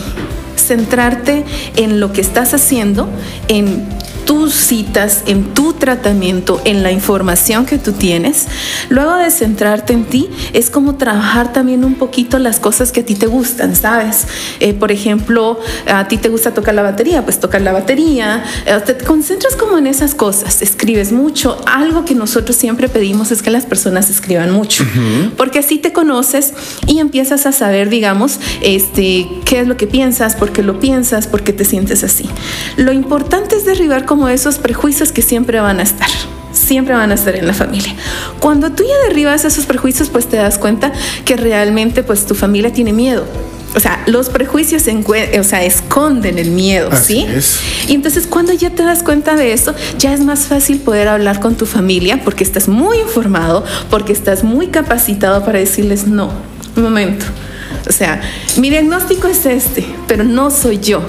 centrarte 0.56 1.44
en 1.76 2.00
lo 2.00 2.14
que 2.14 2.22
estás 2.22 2.54
haciendo, 2.54 3.10
en 3.48 3.86
tus 4.26 4.54
citas, 4.54 5.24
en 5.26 5.54
tu 5.54 5.74
tratamiento, 5.74 6.62
en 6.66 6.84
la 6.84 6.92
información 6.92 7.66
que 7.66 7.78
tú 7.78 7.94
tienes. 7.94 8.48
Luego 8.90 9.16
de 9.16 9.32
centrarte 9.32 9.94
en 9.94 10.06
ti, 10.06 10.30
es 10.54 10.70
como 10.70 10.96
trabajar 10.96 11.54
también 11.54 11.84
un 11.84 11.96
poquito 11.96 12.40
las 12.40 12.60
cosas 12.60 12.92
que 12.92 13.02
a 13.02 13.06
ti 13.06 13.16
te 13.16 13.28
gustan, 13.28 13.76
¿sabes? 13.76 14.28
Eh, 14.60 14.74
por 14.74 14.92
ejemplo, 14.92 15.60
a 15.88 16.08
ti 16.08 16.18
te 16.18 16.30
gusta 16.30 16.54
tocar 16.54 16.76
la 16.76 16.82
batería, 16.82 17.24
pues 17.24 17.40
tocar 17.40 17.62
la 17.62 17.72
batería. 17.72 18.44
Eh, 18.66 18.80
te 18.86 18.98
concentras 18.98 19.56
como 19.56 19.78
en 19.78 19.88
esas 19.88 20.16
cosas, 20.16 20.62
escribes 20.62 21.12
mucho. 21.12 21.58
Algo 21.66 22.06
que 22.06 22.16
nosotros 22.16 22.56
siempre 22.56 22.90
pedimos 22.90 23.32
es 23.32 23.42
que 23.42 23.50
las 23.50 23.66
personas 23.66 24.10
escriban 24.10 24.52
mucho, 24.52 24.86
porque 25.38 25.60
así 25.60 25.78
te 25.78 25.94
conoces 25.94 26.54
y 26.88 27.00
empiezas 27.00 27.46
a 27.46 27.52
saber, 27.52 27.90
digamos, 27.90 28.40
este, 28.62 29.28
qué 29.46 29.62
es 29.62 29.68
lo 29.68 29.78
que 29.78 29.88
piensas, 29.88 30.36
por 30.36 30.52
qué 30.52 30.64
lo 30.64 30.80
piensas, 30.80 31.28
por 31.28 31.44
qué 31.44 31.54
te 31.54 31.66
sientes 31.66 32.04
así. 32.04 32.30
Lo 32.78 32.92
importante 32.92 33.56
es 33.56 33.66
derribar 33.66 34.06
como 34.12 34.28
esos 34.28 34.58
prejuicios 34.58 35.14
que 35.14 35.22
siempre 35.22 35.62
van 35.62 35.80
a 35.80 35.84
estar 35.84 36.10
siempre 36.52 36.94
van 36.94 37.12
a 37.12 37.14
estar 37.14 37.34
en 37.34 37.48
la 37.48 37.54
familia. 37.54 37.96
Cuando 38.42 38.70
tú 38.74 38.84
ya 38.84 39.08
derribas 39.08 39.46
esos 39.46 39.66
prejuicios, 39.66 40.10
pues 40.10 40.28
te 40.28 40.36
das 40.36 40.58
cuenta 40.58 40.92
que 41.24 41.38
realmente 41.38 42.04
pues 42.04 42.26
tu 42.26 42.36
familia 42.36 42.74
tiene 42.74 42.92
miedo. 42.92 43.24
O 43.74 43.80
sea, 43.80 44.04
los 44.08 44.28
prejuicios 44.28 44.84
o 44.86 45.44
sea, 45.46 45.64
esconden 45.64 46.40
el 46.40 46.52
miedo, 46.52 46.90
Así 46.92 47.22
¿sí? 47.22 47.26
es. 47.34 47.60
Y 47.88 47.94
entonces 47.94 48.28
cuando 48.28 48.52
ya 48.52 48.70
te 48.72 48.84
das 48.84 49.02
cuenta 49.02 49.38
de 49.38 49.54
eso, 49.54 49.74
ya 49.98 50.14
es 50.14 50.20
más 50.20 50.42
fácil 50.42 50.80
poder 50.80 51.08
hablar 51.08 51.40
con 51.40 51.56
tu 51.56 51.66
familia 51.66 52.22
porque 52.22 52.44
estás 52.44 52.68
muy 52.68 52.98
informado, 52.98 53.64
porque 53.90 54.12
estás 54.12 54.44
muy 54.44 54.68
capacitado 54.68 55.46
para 55.46 55.60
decirles 55.60 56.06
no, 56.06 56.30
un 56.76 56.84
momento. 56.84 57.26
O 57.88 57.94
sea, 57.94 58.20
mi 58.58 58.70
diagnóstico 58.70 59.30
es 59.30 59.46
este, 59.46 59.86
pero 60.06 60.26
no 60.26 60.52
soy 60.52 60.80
yo. 60.80 61.02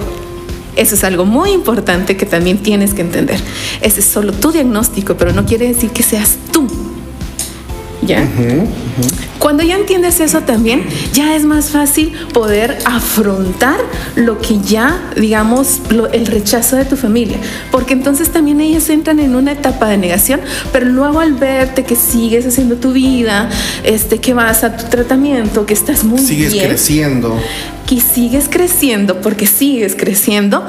Eso 0.76 0.94
es 0.94 1.04
algo 1.04 1.24
muy 1.24 1.50
importante 1.50 2.16
que 2.16 2.26
también 2.26 2.58
tienes 2.58 2.94
que 2.94 3.02
entender. 3.02 3.40
Ese 3.80 4.00
es 4.00 4.06
solo 4.06 4.32
tu 4.32 4.52
diagnóstico, 4.52 5.16
pero 5.16 5.32
no 5.32 5.44
quiere 5.44 5.68
decir 5.68 5.90
que 5.90 6.02
seas 6.02 6.38
tú. 6.52 6.66
¿Ya? 8.04 8.28
Cuando 9.38 9.62
ya 9.62 9.76
entiendes 9.76 10.18
eso 10.20 10.40
también, 10.40 10.82
ya 11.14 11.36
es 11.36 11.44
más 11.44 11.70
fácil 11.70 12.12
poder 12.32 12.78
afrontar 12.84 13.76
lo 14.16 14.40
que 14.40 14.58
ya, 14.60 15.00
digamos, 15.16 15.80
lo- 15.90 16.10
el 16.10 16.26
rechazo 16.26 16.74
de 16.76 16.84
tu 16.84 16.96
familia. 16.96 17.36
Porque 17.70 17.92
entonces 17.92 18.30
también 18.30 18.60
ellos 18.60 18.88
entran 18.88 19.20
en 19.20 19.36
una 19.36 19.52
etapa 19.52 19.88
de 19.88 19.98
negación, 19.98 20.40
pero 20.72 20.86
luego 20.86 21.20
al 21.20 21.34
verte 21.34 21.84
que 21.84 21.94
sigues 21.96 22.44
haciendo 22.46 22.76
tu 22.76 22.92
vida, 22.92 23.48
este, 23.84 24.18
que 24.18 24.34
vas 24.34 24.64
a 24.64 24.76
tu 24.76 24.86
tratamiento, 24.88 25.64
que 25.64 25.74
estás 25.74 26.02
muy 26.02 26.18
Sigues 26.20 26.52
bien 26.52 26.66
creciendo. 26.66 27.38
y 27.88 28.00
sigues 28.00 28.46
creciendo, 28.48 29.20
porque 29.20 29.46
sigues 29.46 29.94
creciendo, 29.96 30.64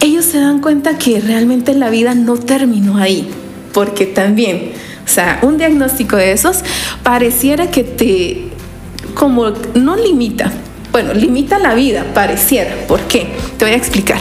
ellos 0.00 0.24
se 0.26 0.40
dan 0.40 0.60
cuenta 0.60 0.98
que 0.98 1.20
realmente 1.20 1.74
la 1.74 1.88
vida 1.90 2.14
no 2.14 2.34
terminó 2.36 2.98
ahí, 2.98 3.28
porque 3.72 4.04
también, 4.06 4.72
o 5.06 5.08
sea, 5.08 5.38
un 5.42 5.56
diagnóstico 5.56 6.16
de 6.16 6.32
esos 6.32 6.58
pareciera 7.02 7.70
que 7.70 7.84
te, 7.84 8.48
como 9.14 9.50
no 9.74 9.96
limita, 9.96 10.50
bueno, 10.92 11.14
limita 11.14 11.58
la 11.58 11.74
vida, 11.74 12.04
pareciera, 12.14 12.74
¿por 12.88 13.00
qué? 13.02 13.28
Te 13.56 13.64
voy 13.64 13.74
a 13.74 13.76
explicar. 13.76 14.20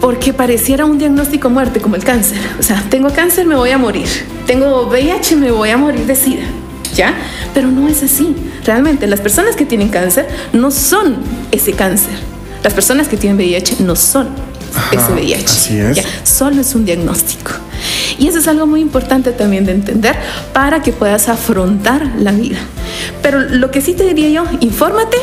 Porque 0.00 0.32
pareciera 0.34 0.84
un 0.84 0.98
diagnóstico 0.98 1.48
muerte, 1.48 1.80
como 1.80 1.96
el 1.96 2.04
cáncer. 2.04 2.38
O 2.60 2.62
sea, 2.62 2.84
tengo 2.90 3.08
cáncer, 3.10 3.46
me 3.46 3.54
voy 3.56 3.70
a 3.70 3.78
morir. 3.78 4.06
Tengo 4.46 4.82
VIH, 4.88 5.36
me 5.36 5.50
voy 5.50 5.70
a 5.70 5.78
morir 5.78 6.04
de 6.06 6.14
SIDA. 6.14 6.44
¿Ya? 6.94 7.14
Pero 7.54 7.68
no 7.68 7.88
es 7.88 8.02
así. 8.02 8.36
Realmente, 8.64 9.06
las 9.06 9.20
personas 9.20 9.56
que 9.56 9.64
tienen 9.64 9.88
cáncer 9.88 10.28
no 10.52 10.70
son 10.70 11.16
ese 11.50 11.72
cáncer. 11.72 12.12
Las 12.62 12.74
personas 12.74 13.08
que 13.08 13.16
tienen 13.16 13.36
VIH 13.38 13.76
no 13.80 13.96
son 13.96 14.28
Ajá, 14.74 14.94
ese 14.96 15.12
VIH. 15.12 15.44
así 15.46 15.78
es. 15.78 15.96
¿ya? 15.96 16.02
Solo 16.24 16.60
es 16.60 16.74
un 16.74 16.84
diagnóstico. 16.84 17.52
Y 18.18 18.28
eso 18.28 18.38
es 18.38 18.48
algo 18.48 18.66
muy 18.66 18.80
importante 18.80 19.32
también 19.32 19.66
de 19.66 19.72
entender 19.72 20.16
para 20.52 20.82
que 20.82 20.92
puedas 20.92 21.28
afrontar 21.28 22.06
la 22.18 22.32
vida. 22.32 22.58
Pero 23.22 23.40
lo 23.40 23.70
que 23.70 23.80
sí 23.80 23.94
te 23.94 24.04
diría 24.04 24.28
yo, 24.30 24.44
infórmate, 24.60 25.18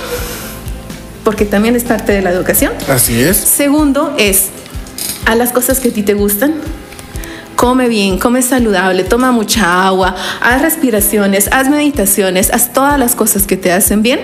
porque 1.23 1.45
también 1.45 1.75
es 1.75 1.83
parte 1.83 2.11
de 2.11 2.21
la 2.21 2.31
educación. 2.31 2.73
Así 2.87 3.21
es. 3.21 3.37
Segundo 3.37 4.13
es 4.17 4.47
a 5.25 5.35
las 5.35 5.51
cosas 5.51 5.79
que 5.79 5.89
a 5.89 5.91
ti 5.93 6.03
te 6.03 6.13
gustan. 6.13 6.55
Come 7.55 7.87
bien, 7.87 8.19
come 8.19 8.41
saludable, 8.41 9.03
toma 9.03 9.31
mucha 9.31 9.87
agua, 9.87 10.15
haz 10.41 10.61
respiraciones, 10.61 11.47
haz 11.51 11.69
meditaciones, 11.69 12.51
haz 12.51 12.73
todas 12.73 12.99
las 12.99 13.15
cosas 13.15 13.47
que 13.47 13.55
te 13.55 13.71
hacen 13.71 14.01
bien. 14.01 14.19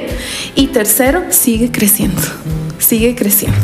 Y 0.56 0.68
tercero, 0.68 1.24
sigue 1.30 1.72
creciendo, 1.72 2.22
sigue 2.80 3.16
creciendo. 3.16 3.58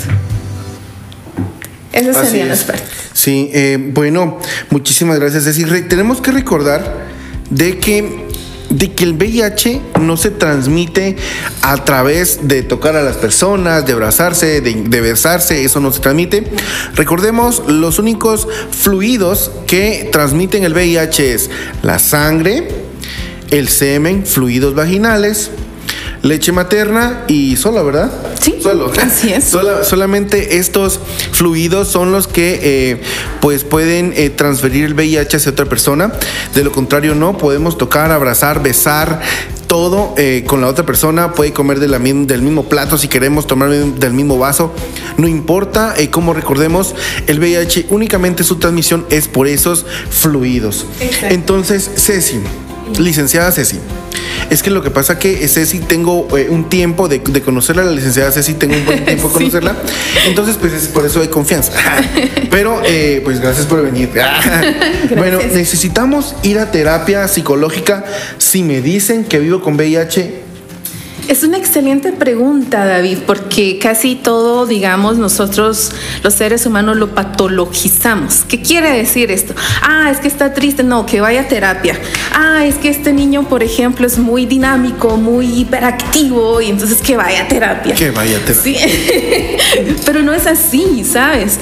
Esas 1.96 2.18
Así 2.18 2.28
serían 2.28 2.52
es. 2.52 2.60
las 2.60 2.64
partes. 2.66 2.90
Sí, 3.14 3.50
eh, 3.54 3.78
bueno, 3.80 4.40
muchísimas 4.70 5.18
gracias. 5.20 5.46
Es 5.48 5.56
decir, 5.56 5.88
tenemos 5.88 6.22
que 6.22 6.32
recordar 6.32 7.06
de 7.50 7.80
que 7.80 8.26
de 8.70 8.94
que 8.94 9.04
el 9.04 9.14
VIH 9.14 9.80
no 10.02 10.18
se 10.18 10.32
transmite 10.32 11.16
a 11.62 11.86
través 11.86 12.48
de 12.48 12.64
tocar 12.64 12.96
a 12.96 13.04
las 13.04 13.16
personas, 13.16 13.86
de 13.86 13.94
abrazarse, 13.94 14.60
de, 14.60 14.74
de 14.74 15.02
besarse, 15.02 15.64
eso 15.64 15.80
no 15.80 15.92
se 15.94 16.00
transmite. 16.00 16.44
Recordemos, 16.96 17.64
los 17.68 18.00
únicos 18.00 18.48
fluidos 18.72 19.52
que 19.68 20.10
transmiten 20.12 20.64
el 20.64 20.74
VIH 20.74 21.34
es 21.34 21.50
la 21.84 22.00
sangre, 22.00 22.68
el 23.52 23.70
semen, 23.70 24.26
fluidos 24.26 24.74
vaginales, 24.74 25.52
leche 26.26 26.52
materna 26.52 27.24
y 27.28 27.56
solo, 27.56 27.86
¿verdad? 27.86 28.12
Sí, 28.42 28.56
solo. 28.62 28.92
así 29.02 29.32
es. 29.32 29.44
Sola- 29.44 29.84
solamente 29.84 30.58
estos 30.58 31.00
fluidos 31.32 31.88
son 31.88 32.12
los 32.12 32.28
que 32.28 32.60
eh, 32.64 33.02
pues 33.42 33.64
pueden 33.64 34.12
eh, 34.16 34.30
transferir 34.32 34.86
el 34.86 34.94
VIH 34.96 35.38
hacia 35.38 35.52
otra 35.52 35.66
persona. 35.66 36.12
De 36.56 36.64
lo 36.64 36.72
contrario, 36.72 37.14
no. 37.16 37.38
Podemos 37.38 37.78
tocar, 37.78 38.12
abrazar, 38.12 38.62
besar. 38.64 39.22
Todo 39.68 40.14
eh, 40.18 40.44
con 40.48 40.62
la 40.62 40.68
otra 40.68 40.86
persona, 40.86 41.34
puede 41.34 41.52
comer 41.52 41.80
de 41.80 41.88
la 41.88 42.00
mi- 42.00 42.26
del 42.26 42.42
mismo 42.44 42.70
plato 42.70 42.98
si 43.00 43.08
queremos, 43.08 43.46
tomar 43.48 43.70
del 43.70 44.14
mismo 44.14 44.38
vaso, 44.38 44.72
no 45.18 45.28
importa. 45.28 45.96
eh, 45.98 46.10
como 46.12 46.34
recordemos, 46.34 46.94
el 47.28 47.40
VIH 47.40 47.88
únicamente 47.90 48.44
su 48.44 48.56
transmisión 48.58 49.06
es 49.10 49.28
por 49.28 49.48
esos 49.48 49.86
fluidos. 50.12 50.86
Exacto. 51.02 51.34
Entonces, 51.34 51.90
Ceci, 51.98 52.40
licenciada 53.00 53.52
Ceci, 53.52 53.80
es 54.50 54.62
que 54.64 54.70
lo 54.70 54.82
que 54.84 54.92
pasa 54.92 55.18
que 55.20 55.48
Ceci 55.48 55.80
tengo 55.80 56.28
eh, 56.38 56.48
un 56.50 56.70
tiempo 56.70 57.08
de, 57.08 57.20
de 57.20 57.42
conocerla, 57.42 57.84
la 57.84 57.92
licenciada 57.92 58.32
Ceci 58.32 58.54
tengo 58.54 58.76
un 58.76 58.86
buen 58.86 59.06
tiempo 59.06 59.28
de 59.28 59.34
Sí. 59.34 59.40
conocerla, 59.40 59.76
entonces 60.28 60.58
pues 60.60 60.74
es 60.74 60.88
por 60.88 61.06
eso 61.06 61.22
hay 61.22 61.28
confianza. 61.28 61.72
Pero 62.52 62.82
eh, 62.86 63.22
pues 63.24 63.40
gracias 63.42 63.66
por 63.66 63.82
venir. 63.84 64.10
Bueno, 65.18 65.40
necesitamos 65.54 66.36
ir 66.44 66.58
a 66.60 66.72
terapia 66.72 67.28
psicológica 67.28 68.06
si 68.38 68.64
me 68.64 68.82
dicen 68.82 69.24
que 69.26 69.40
vivo 69.40 69.62
con 69.62 69.76
VIH. 69.76 70.45
Es 71.28 71.44
una 71.44 71.58
excelente 71.58 72.12
pregunta, 72.12 72.86
David, 72.86 73.20
porque 73.26 73.80
casi 73.80 74.16
todo, 74.16 74.68
digamos, 74.68 75.18
nosotros 75.18 75.92
los 76.24 76.34
seres 76.36 76.66
humanos 76.66 76.98
lo 76.98 77.16
patologizamos. 77.16 78.44
¿Qué 78.48 78.62
quiere 78.62 78.92
decir 78.92 79.32
esto? 79.32 79.56
Ah, 79.82 80.12
es 80.12 80.20
que 80.20 80.28
está 80.28 80.54
triste, 80.54 80.84
no, 80.84 81.06
que 81.06 81.22
vaya 81.22 81.42
a 81.42 81.48
terapia. 81.48 81.98
Ah, 82.32 82.66
es 82.66 82.76
que 82.76 82.90
este 82.90 83.12
niño, 83.12 83.50
por 83.50 83.64
ejemplo, 83.64 84.06
es 84.06 84.20
muy 84.20 84.46
dinámico, 84.46 85.18
muy 85.18 85.62
hiperactivo, 85.62 86.62
y 86.62 86.70
entonces 86.70 87.02
que 87.02 87.18
vaya 87.18 87.44
a 87.44 87.48
terapia. 87.48 87.96
Que 87.96 88.12
vaya 88.12 88.38
a 88.38 88.42
terapia. 88.42 88.78
Sí, 88.78 88.78
pero 90.06 90.22
no 90.22 90.34
es 90.34 90.46
así, 90.46 91.04
¿sabes? 91.04 91.60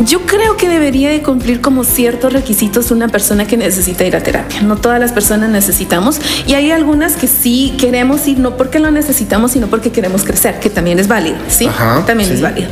Yo 0.00 0.22
creo 0.22 0.56
que 0.56 0.68
debería 0.68 1.10
de 1.10 1.22
cumplir 1.22 1.60
como 1.60 1.84
ciertos 1.84 2.32
requisitos 2.32 2.90
una 2.90 3.08
persona 3.08 3.46
que 3.46 3.56
necesita 3.56 4.04
ir 4.04 4.16
a 4.16 4.22
terapia. 4.22 4.62
No 4.62 4.76
todas 4.76 4.98
las 4.98 5.12
personas 5.12 5.50
necesitamos 5.50 6.20
y 6.46 6.54
hay 6.54 6.70
algunas 6.70 7.14
que 7.14 7.26
sí 7.26 7.74
queremos 7.78 8.26
ir 8.26 8.38
no 8.38 8.56
porque 8.56 8.78
lo 8.78 8.90
necesitamos, 8.90 9.52
sino 9.52 9.66
porque 9.66 9.92
queremos 9.92 10.24
crecer, 10.24 10.60
que 10.60 10.70
también 10.70 10.98
es 10.98 11.08
válido, 11.08 11.36
¿sí? 11.48 11.66
Ajá, 11.66 12.04
también 12.06 12.28
sí. 12.30 12.36
es 12.36 12.40
válido. 12.40 12.70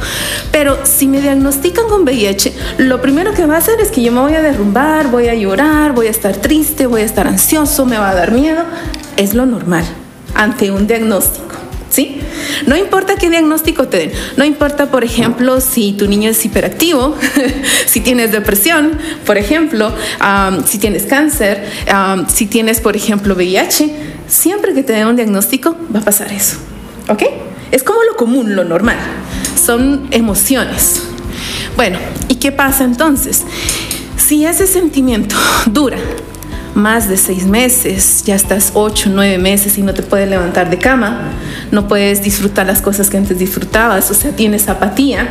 Pero 0.51 0.79
si 0.85 1.07
me 1.07 1.21
diagnostican 1.21 1.89
con 1.89 2.03
VIH, 2.03 2.55
lo 2.79 3.03
primero 3.03 3.35
que 3.35 3.45
va 3.45 3.57
a 3.57 3.59
hacer 3.59 3.81
es 3.81 3.91
que 3.91 4.03
yo 4.03 4.13
me 4.13 4.21
voy 4.21 4.35
a 4.35 4.43
derrumbar, 4.43 5.11
voy 5.11 5.29
a 5.29 5.35
llorar, 5.35 5.93
voy 5.93 6.07
a 6.07 6.11
estar 6.11 6.37
triste, 6.37 6.87
voy 6.87 7.03
a 7.03 7.05
estar 7.05 7.29
ansioso, 7.29 7.85
me 7.85 7.99
va 7.99 8.11
a 8.11 8.15
dar 8.15 8.33
miedo. 8.33 8.65
Es 9.17 9.35
lo 9.35 9.45
normal 9.45 9.85
ante 10.35 10.71
un 10.71 10.87
diagnóstico. 10.87 11.60
¿Sí? 11.91 12.21
No 12.67 12.77
importa 12.77 13.17
qué 13.17 13.29
diagnóstico 13.29 13.89
te 13.89 13.99
den, 13.99 14.13
no 14.37 14.45
importa, 14.45 14.91
por 14.93 15.03
ejemplo, 15.03 15.61
si 15.61 15.93
tu 15.93 16.07
niño 16.07 16.31
es 16.31 16.45
hiperactivo, 16.45 17.17
si 17.87 18.01
tienes 18.01 18.31
depresión, 18.31 18.93
por 19.27 19.37
ejemplo, 19.37 19.93
si 20.67 20.79
tienes 20.79 21.05
cáncer, 21.05 21.67
si 22.33 22.47
tienes, 22.47 22.81
por 22.81 22.95
ejemplo, 22.95 23.35
VIH, 23.35 23.91
siempre 24.29 24.73
que 24.73 24.85
te 24.85 24.93
den 24.93 25.09
un 25.09 25.17
diagnóstico 25.17 25.77
va 25.95 25.99
a 25.99 26.05
pasar 26.05 26.33
eso. 26.33 26.59
¿Ok? 27.09 27.25
Es 27.73 27.83
como 27.83 28.03
lo 28.05 28.17
común, 28.17 28.55
lo 28.55 28.65
normal. 28.65 28.97
Son 29.61 30.07
emociones. 30.13 31.03
Bueno, 31.77 31.99
¿y 32.29 32.37
qué 32.37 32.53
pasa 32.53 32.85
entonces? 32.85 33.43
Si 34.17 34.45
ese 34.45 34.67
sentimiento 34.67 35.35
dura 35.67 35.99
más 36.75 37.09
de 37.09 37.17
seis 37.17 37.47
meses, 37.47 38.23
ya 38.25 38.35
estás 38.35 38.73
ocho, 38.75 39.11
nueve 39.13 39.39
meses 39.39 39.77
y 39.79 39.83
no 39.83 39.95
te 39.95 40.03
puedes 40.03 40.29
levantar 40.29 40.71
de 40.71 40.79
cama, 40.79 41.33
no 41.71 41.89
puedes 41.89 42.23
disfrutar 42.23 42.67
las 42.67 42.81
cosas 42.81 43.11
que 43.11 43.17
antes 43.17 43.39
disfrutabas, 43.39 44.11
o 44.11 44.15
sea, 44.15 44.33
tienes 44.33 44.69
apatía. 44.69 45.29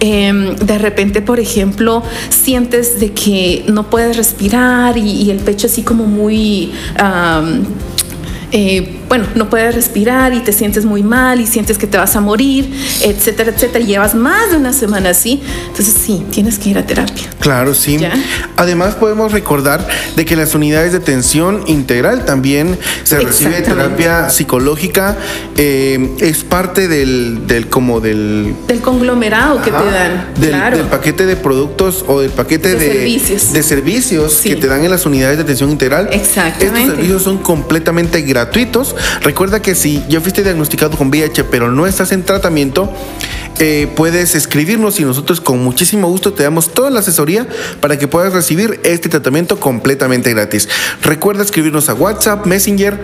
Eh, 0.00 0.56
de 0.58 0.78
repente, 0.78 1.20
por 1.20 1.40
ejemplo, 1.40 2.02
sientes 2.30 3.00
de 3.00 3.12
que 3.12 3.64
no 3.68 3.90
puedes 3.90 4.16
respirar 4.16 4.96
y, 4.96 5.30
el 5.30 5.38
pecho 5.38 5.66
así 5.66 5.82
como 5.82 6.06
muy... 6.06 6.72
eh, 8.52 8.99
bueno, 9.10 9.26
no 9.34 9.50
puedes 9.50 9.74
respirar 9.74 10.32
y 10.32 10.38
te 10.40 10.52
sientes 10.52 10.84
muy 10.84 11.02
mal 11.02 11.40
y 11.40 11.46
sientes 11.48 11.76
que 11.78 11.86
te 11.88 11.98
vas 11.98 12.14
a 12.14 12.20
morir, 12.20 12.72
etcétera, 13.02 13.50
etcétera. 13.50 13.80
Y 13.84 13.88
llevas 13.88 14.14
más 14.14 14.52
de 14.52 14.56
una 14.56 14.72
semana 14.72 15.10
así. 15.10 15.42
Entonces 15.66 15.92
sí, 16.02 16.24
tienes 16.30 16.60
que 16.60 16.68
ir 16.70 16.78
a 16.78 16.86
terapia. 16.86 17.28
Claro, 17.40 17.74
sí. 17.74 17.98
¿Ya? 17.98 18.12
Además 18.56 18.94
podemos 18.94 19.32
recordar 19.32 19.84
de 20.14 20.24
que 20.24 20.36
las 20.36 20.54
unidades 20.54 20.92
de 20.92 20.98
atención 20.98 21.64
integral 21.66 22.24
también 22.24 22.78
se 23.02 23.18
recibe 23.18 23.60
terapia 23.62 24.30
psicológica. 24.30 25.16
eh, 25.56 26.14
es 26.20 26.44
parte 26.44 26.86
del, 26.86 27.48
del 27.48 27.66
como 27.68 28.00
del 28.00 28.54
Del 28.68 28.80
conglomerado 28.80 29.60
que 29.60 29.72
te 29.72 29.76
dan. 29.76 30.34
Del, 30.38 30.50
claro. 30.50 30.76
del 30.76 30.86
paquete 30.86 31.26
de 31.26 31.34
productos 31.34 32.04
o 32.06 32.20
del 32.20 32.30
paquete 32.30 32.70
De 32.70 32.76
de, 32.76 32.92
servicios. 32.92 33.52
de 33.52 33.62
servicios 33.64 34.32
Sí. 34.34 34.50
que 34.50 34.56
te 34.56 34.68
dan 34.68 34.84
en 34.84 34.90
las 34.92 35.04
unidades 35.04 35.36
de 35.38 35.42
atención 35.42 35.68
integral. 35.70 36.08
Exactamente. 36.12 36.64
Estos 36.80 36.94
servicios 36.94 37.22
son 37.24 37.38
completamente 37.38 38.20
gratuitos. 38.22 38.94
Recuerda 39.22 39.60
que 39.60 39.74
si 39.74 40.04
ya 40.08 40.20
fuiste 40.20 40.42
diagnosticado 40.42 40.96
con 40.96 41.08
VIH 41.08 41.44
pero 41.44 41.70
no 41.70 41.86
estás 41.86 42.12
en 42.12 42.24
tratamiento, 42.24 42.92
eh, 43.62 43.92
puedes 43.94 44.34
escribirnos 44.34 45.00
y 45.00 45.04
nosotros 45.04 45.42
con 45.42 45.62
muchísimo 45.62 46.08
gusto 46.08 46.32
te 46.32 46.42
damos 46.42 46.72
toda 46.72 46.88
la 46.88 47.00
asesoría 47.00 47.46
para 47.80 47.98
que 47.98 48.08
puedas 48.08 48.32
recibir 48.32 48.80
este 48.84 49.10
tratamiento 49.10 49.60
completamente 49.60 50.32
gratis. 50.32 50.66
Recuerda 51.02 51.42
escribirnos 51.42 51.90
a 51.90 51.94
WhatsApp, 51.94 52.46
Messenger, 52.46 52.98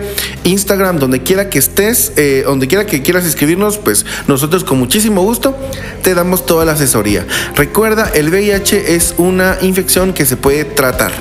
Instagram, 0.45 0.97
donde 0.97 1.21
quiera 1.21 1.51
que 1.51 1.59
estés, 1.59 2.11
eh, 2.15 2.41
donde 2.43 2.67
quiera 2.67 2.87
que 2.87 3.03
quieras 3.03 3.25
escribirnos, 3.25 3.77
pues 3.77 4.07
nosotros 4.27 4.63
con 4.63 4.79
muchísimo 4.79 5.21
gusto 5.21 5.55
te 6.01 6.15
damos 6.15 6.47
toda 6.47 6.65
la 6.65 6.71
asesoría. 6.71 7.27
Recuerda, 7.55 8.09
el 8.15 8.29
VIH 8.29 8.95
es 8.95 9.13
una 9.17 9.59
infección 9.61 10.11
que 10.11 10.25
se 10.25 10.37
puede 10.37 10.65
tratar 10.65 11.11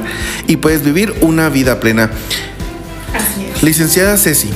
y 0.47 0.57
puedes 0.57 0.83
vivir 0.83 1.13
una 1.21 1.51
vida 1.51 1.79
plena. 1.79 2.11
Licenciada 3.63 4.17
Ceci, 4.17 4.51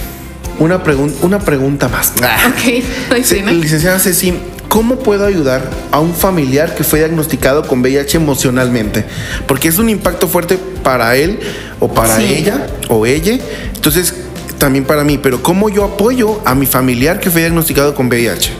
una, 0.58 0.82
pregun- 0.84 1.14
una 1.22 1.38
pregunta 1.40 1.88
más. 1.88 2.12
Ok, 2.48 3.22
Sí, 3.24 3.34
pena. 3.36 3.52
licenciada 3.52 3.98
Ceci, 3.98 4.34
¿cómo 4.68 4.96
puedo 4.98 5.26
ayudar 5.26 5.68
a 5.90 6.00
un 6.00 6.14
familiar 6.14 6.74
que 6.74 6.84
fue 6.84 6.98
diagnosticado 7.00 7.66
con 7.66 7.80
VIH 7.80 8.16
emocionalmente? 8.18 9.04
Porque 9.46 9.68
es 9.68 9.78
un 9.78 9.88
impacto 9.88 10.28
fuerte 10.28 10.58
para 10.82 11.16
él 11.16 11.40
o 11.80 11.88
para 11.92 12.16
Sí. 12.16 12.24
ella 12.24 12.66
o 12.88 13.06
ella. 13.06 13.38
Entonces, 13.74 14.14
también 14.58 14.84
para 14.84 15.04
mí. 15.04 15.18
Pero 15.18 15.42
¿cómo 15.42 15.70
yo 15.70 15.84
apoyo 15.84 16.40
a 16.44 16.54
mi 16.54 16.66
familiar 16.66 17.18
que 17.20 17.30
fue 17.30 17.40
diagnosticado 17.40 17.94
con 17.94 18.08
VIH? 18.08 18.52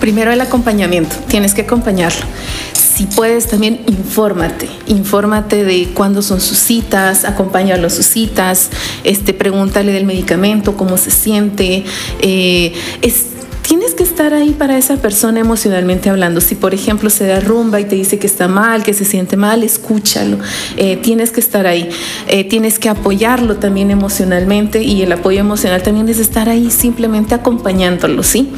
Primero 0.00 0.32
el 0.32 0.40
acompañamiento, 0.40 1.14
tienes 1.28 1.54
que 1.54 1.62
acompañarlo. 1.62 2.24
Si 2.94 3.06
puedes, 3.06 3.48
también 3.48 3.80
infórmate. 3.86 4.68
Infórmate 4.86 5.64
de 5.64 5.88
cuándo 5.94 6.20
son 6.20 6.40
sus 6.40 6.58
citas, 6.58 7.24
acompáñalo 7.24 7.86
a 7.86 7.90
sus 7.90 8.04
citas, 8.04 8.68
este, 9.02 9.32
pregúntale 9.32 9.92
del 9.92 10.04
medicamento, 10.04 10.76
cómo 10.76 10.98
se 10.98 11.10
siente. 11.10 11.84
eh, 12.20 12.74
es, 13.00 13.26
tienes 13.62 13.94
que 13.94 14.02
estar 14.02 14.34
ahí 14.34 14.50
para 14.50 14.76
esa 14.76 14.96
persona 14.96 15.40
emocionalmente 15.40 16.10
hablando. 16.10 16.40
Si, 16.40 16.54
por 16.54 16.74
ejemplo, 16.74 17.10
se 17.10 17.24
derrumba 17.24 17.80
y 17.80 17.84
te 17.84 17.96
dice 17.96 18.18
que 18.18 18.26
está 18.26 18.48
mal, 18.48 18.82
que 18.82 18.94
se 18.94 19.04
siente 19.04 19.36
mal, 19.36 19.62
escúchalo. 19.62 20.38
Eh, 20.76 20.96
tienes 20.96 21.30
que 21.30 21.40
estar 21.40 21.66
ahí. 21.66 21.88
Eh, 22.28 22.44
tienes 22.44 22.78
que 22.78 22.88
apoyarlo 22.88 23.56
también 23.56 23.90
emocionalmente 23.90 24.82
y 24.82 25.02
el 25.02 25.12
apoyo 25.12 25.40
emocional 25.40 25.82
también 25.82 26.08
es 26.08 26.18
estar 26.18 26.48
ahí 26.48 26.70
simplemente 26.70 27.34
acompañándolo, 27.34 28.22
¿sí? 28.22 28.52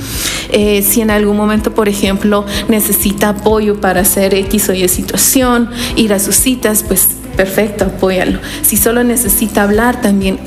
Eh, 0.51 0.83
si 0.83 1.01
en 1.01 1.11
algún 1.11 1.37
momento, 1.37 1.75
por 1.75 1.89
ejemplo, 1.89 2.45
necesita 2.69 3.31
apoyo 3.31 3.81
para 3.81 4.01
hacer 4.01 4.35
X 4.35 4.69
o 4.69 4.75
Y 4.75 4.89
situación, 4.89 5.71
ir 5.97 6.13
a 6.13 6.19
sus 6.19 6.37
citas, 6.37 6.85
pues 6.87 7.09
perfecto, 7.37 7.85
apóyalo. 7.85 8.39
Si 8.63 8.77
solo 8.77 9.05
necesita 9.05 9.63
hablar, 9.63 10.01
también 10.01 10.39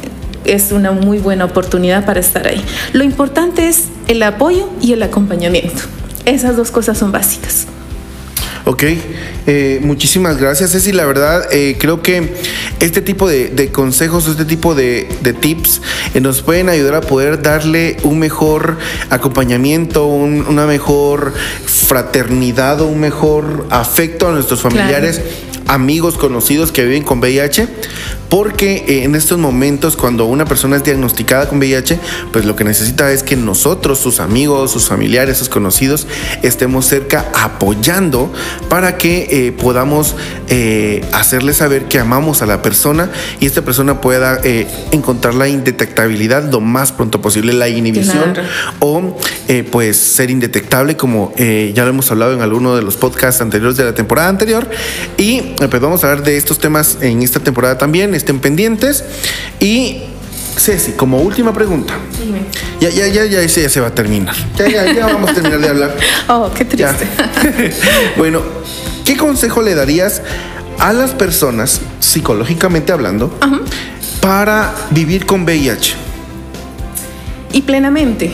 es 0.45 0.71
una 0.71 0.91
muy 0.91 1.17
buena 1.19 1.45
oportunidad 1.45 2.06
para 2.06 2.19
estar 2.19 2.47
ahí. 2.47 2.63
Lo 2.93 3.04
importante 3.04 3.67
es 3.67 3.86
el 4.08 4.21
apoyo 4.23 4.69
y 4.82 4.93
el 4.93 5.04
acompañamiento. 5.04 5.84
Esas 6.26 6.56
dos 6.58 6.71
cosas 6.71 6.97
son 6.97 7.12
básicas. 7.12 7.67
Ok, 8.65 8.84
eh, 9.45 9.80
muchísimas 9.82 10.38
gracias 10.38 10.73
Ceci. 10.73 10.91
La 10.91 11.06
verdad, 11.06 11.43
eh, 11.54 11.78
creo 11.80 12.02
que 12.02 12.34
este 12.82 13.00
tipo 13.02 13.30
de, 13.30 13.47
de 13.47 13.69
consejos, 13.71 14.28
este 14.28 14.43
tipo 14.43 14.76
de, 14.76 15.08
de 15.21 15.32
tips 15.32 15.82
eh, 16.13 16.19
nos 16.19 16.41
pueden 16.41 16.67
ayudar 16.67 16.95
a 16.95 17.02
poder 17.02 17.41
darle 17.41 17.95
un 18.04 18.19
mejor 18.19 18.78
acompañamiento, 19.10 20.06
un- 20.08 20.45
una 20.50 20.65
mejor 20.65 21.34
fraternidad 21.65 22.82
o 22.82 22.88
un 22.88 23.00
mejor 23.00 23.65
afecto 23.69 24.28
a 24.28 24.32
nuestros 24.34 24.62
familiares, 24.62 25.21
amigos, 25.67 26.15
conocidos 26.17 26.73
que 26.73 26.84
viven 26.84 27.04
con 27.04 27.19
VIH. 27.19 27.67
Porque 28.30 28.86
eh, 28.88 29.04
en 29.04 29.16
estos 29.16 29.38
momentos 29.38 29.96
cuando 29.96 30.26
una 30.26 30.46
persona 30.46 30.76
es 30.76 30.84
diagnosticada 30.84 31.48
con 31.48 31.60
VIH, 31.60 32.00
pues 32.32 32.46
lo 32.46 32.56
que 32.56 32.63
necesita 32.63 33.12
es 33.12 33.24
que 33.24 33.36
nosotros, 33.36 34.00
sus 34.00 34.20
amigos, 34.20 34.72
sus 34.72 34.88
familiares, 34.88 35.38
sus 35.38 35.50
conocidos, 35.50 36.08
estemos 36.44 36.86
cerca 36.86 37.32
apoyando 37.34 38.32
para 38.70 38.98
que 38.98 39.28
eh, 39.30 39.52
podamos 39.52 40.16
eh, 40.50 41.06
hacerle 41.13 41.54
saber 41.54 41.86
que 41.86 42.00
amamos 42.00 42.42
a 42.42 42.46
la 42.46 42.62
persona 42.62 43.10
y 43.40 43.46
esta 43.46 43.62
persona 43.62 44.02
pueda 44.02 44.40
encontrar 44.92 45.34
la 45.34 45.48
indetectabilidad 45.48 46.52
lo 46.52 46.60
más 46.60 46.92
pronto 46.92 47.22
posible, 47.22 47.54
la 47.54 47.70
inhibición 47.70 48.34
o 48.80 49.18
pues 49.72 49.98
ser 49.98 50.30
indetectable 50.30 50.98
como 50.98 51.34
ya 51.38 51.84
lo 51.84 51.90
hemos 51.90 52.12
hablado 52.12 52.34
en 52.34 52.42
alguno 52.42 52.76
de 52.76 52.82
los 52.82 52.98
podcasts 52.98 53.42
anteriores 53.42 53.78
de 53.78 53.86
la 53.86 53.94
temporada 53.94 54.30
anterior. 54.30 54.68
Y 55.18 55.42
pues 55.58 55.82
vamos 55.82 56.04
a 56.04 56.12
hablar 56.12 56.26
de 56.26 56.38
estos 56.38 56.60
temas 56.60 56.98
en 57.02 57.22
esta 57.24 57.40
temporada 57.40 57.78
también 57.78 58.13
estén 58.17 58.39
pendientes. 58.39 59.03
Y 59.60 60.01
Ceci, 60.58 60.93
como 60.93 61.21
última 61.21 61.53
pregunta. 61.53 61.93
Ya, 62.80 62.89
ya, 62.89 63.08
ya, 63.08 63.25
ya, 63.25 63.41
ya 63.43 63.69
se 63.69 63.80
va 63.80 63.88
a 63.88 63.95
terminar. 63.95 64.36
Ya, 64.58 64.67
ya, 64.67 64.91
ya 64.91 65.06
vamos 65.08 65.30
a 65.30 65.34
terminar 65.34 65.60
de 65.60 65.69
hablar. 65.69 65.95
Oh, 66.30 66.51
qué 66.53 66.65
triste. 66.65 67.08
bueno, 68.17 68.41
¿qué 69.06 69.15
consejo 69.15 69.62
le 69.62 69.75
darías 69.75 70.21
a 70.80 70.93
las 70.93 71.12
personas, 71.12 71.82
psicológicamente 71.99 72.91
hablando, 72.91 73.34
para 74.19 74.73
vivir 74.91 75.25
con 75.25 75.43
VIH? 75.43 75.95
Y 77.53 77.62
plenamente. 77.62 78.32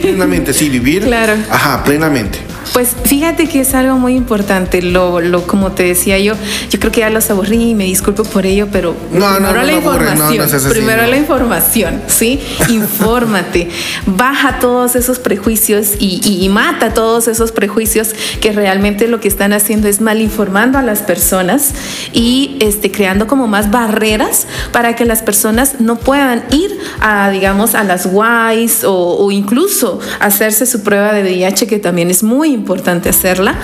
Plenamente, 0.00 0.52
sí, 0.52 0.68
vivir. 0.68 1.04
Claro. 1.06 1.34
Ajá, 1.50 1.82
plenamente. 1.84 2.38
Pues 2.72 2.96
fíjate 3.04 3.48
que 3.48 3.60
es 3.60 3.74
algo 3.74 3.98
muy 3.98 4.14
importante, 4.14 4.82
lo, 4.82 5.20
lo 5.20 5.46
como 5.46 5.72
te 5.72 5.82
decía 5.82 6.18
yo, 6.18 6.34
yo 6.70 6.80
creo 6.80 6.92
que 6.92 7.00
ya 7.00 7.10
los 7.10 7.30
aburrí 7.30 7.70
y 7.70 7.74
me 7.74 7.84
disculpo 7.84 8.24
por 8.24 8.46
ello, 8.46 8.68
pero 8.72 8.94
primero 8.94 9.62
la 9.62 9.72
información, 9.72 10.70
primero 10.70 11.06
la 11.06 11.16
información, 11.16 12.02
¿sí? 12.06 12.40
Infórmate, 12.68 13.68
baja 14.06 14.58
todos 14.58 14.96
esos 14.96 15.18
prejuicios 15.18 15.92
y, 15.98 16.48
mata 16.52 16.92
todos 16.92 17.28
esos 17.28 17.52
prejuicios 17.52 18.14
que 18.40 18.52
realmente 18.52 19.08
lo 19.08 19.20
que 19.20 19.28
están 19.28 19.52
haciendo 19.52 19.88
es 19.88 20.00
mal 20.00 20.20
informando 20.20 20.78
a 20.78 20.82
las 20.82 21.00
personas 21.00 21.72
y 22.12 22.56
este, 22.60 22.90
creando 22.90 23.26
como 23.26 23.46
más 23.46 23.70
barreras 23.70 24.46
para 24.70 24.94
que 24.96 25.04
las 25.04 25.22
personas 25.22 25.80
no 25.80 25.96
puedan 25.96 26.44
ir 26.50 26.78
a, 27.00 27.30
digamos, 27.30 27.74
a 27.74 27.84
las 27.84 28.06
guays 28.06 28.84
o, 28.84 29.16
o 29.18 29.30
incluso 29.30 30.00
hacerse 30.20 30.66
su 30.66 30.82
prueba 30.82 31.12
de 31.12 31.22
VIH, 31.22 31.66
que 31.66 31.78
también 31.78 32.10
es 32.10 32.22
muy 32.22 32.51
importante 32.52 33.08
hacerla. 33.08 33.56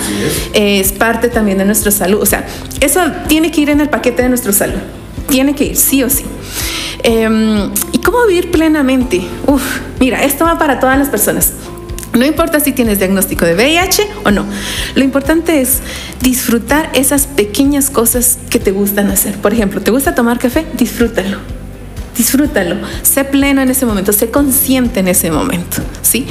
Es. 0.52 0.92
parte 0.92 1.28
también 1.28 1.58
de 1.58 1.64
nuestra 1.64 1.90
salud. 1.90 2.20
O 2.20 2.26
sea, 2.26 2.46
eso 2.80 3.00
tiene 3.28 3.50
que 3.50 3.60
ir 3.60 3.70
en 3.70 3.80
el 3.80 3.88
paquete 3.88 4.22
de 4.22 4.28
nuestra 4.28 4.52
salud. 4.52 4.78
Tiene 5.28 5.54
que 5.54 5.64
ir, 5.64 5.76
sí 5.76 6.02
o 6.02 6.10
sí. 6.10 6.24
Em, 7.02 7.70
¿Y 7.92 7.98
cómo 7.98 8.26
vivir 8.26 8.50
plenamente? 8.50 9.22
Uf, 9.46 9.62
mira, 10.00 10.24
esto 10.24 10.44
va 10.44 10.58
para 10.58 10.80
todas 10.80 10.98
las 10.98 11.08
personas. 11.08 11.52
No 12.14 12.24
importa 12.24 12.58
si 12.58 12.72
tienes 12.72 12.98
diagnóstico 12.98 13.44
de 13.44 13.54
VIH 13.54 14.02
o 14.24 14.30
no. 14.30 14.44
Lo 14.94 15.04
importante 15.04 15.60
es 15.60 15.80
disfrutar 16.20 16.90
esas 16.94 17.26
pequeñas 17.26 17.90
cosas 17.90 18.38
que 18.50 18.58
te 18.58 18.72
gustan 18.72 19.10
hacer. 19.10 19.36
Por 19.36 19.52
ejemplo, 19.52 19.80
¿te 19.80 19.90
gusta 19.90 20.14
tomar 20.14 20.38
café? 20.38 20.66
Disfrútalo 20.74 21.57
disfrútalo, 22.18 22.76
sé 23.02 23.24
pleno 23.24 23.62
en 23.62 23.70
ese 23.70 23.86
momento, 23.86 24.12
sé 24.12 24.30
consciente 24.30 25.00
en 25.00 25.08
ese 25.08 25.30
momento, 25.30 25.78
¿sí? 26.02 26.26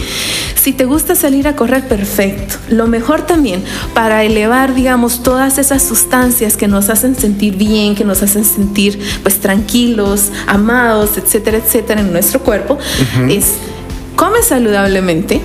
Si 0.55 0.73
te 0.73 0.83
gusta 0.83 1.15
salir 1.15 1.47
a 1.47 1.55
correr, 1.55 1.87
perfecto. 1.87 2.55
Lo 2.69 2.87
mejor 2.87 3.25
también 3.25 3.63
para 3.93 4.23
elevar, 4.23 4.75
digamos, 4.75 5.23
todas 5.23 5.57
esas 5.57 5.81
sustancias 5.81 6.57
que 6.57 6.67
nos 6.67 6.89
hacen 6.89 7.15
sentir 7.15 7.55
bien, 7.55 7.95
que 7.95 8.03
nos 8.03 8.21
hacen 8.21 8.43
sentir 8.43 8.99
pues 9.23 9.39
tranquilos, 9.39 10.29
amados, 10.45 11.17
etcétera, 11.17 11.57
etcétera 11.57 12.01
en 12.01 12.11
nuestro 12.11 12.41
cuerpo, 12.41 12.77
es 13.29 13.53
come 14.17 14.43
saludablemente, 14.43 15.41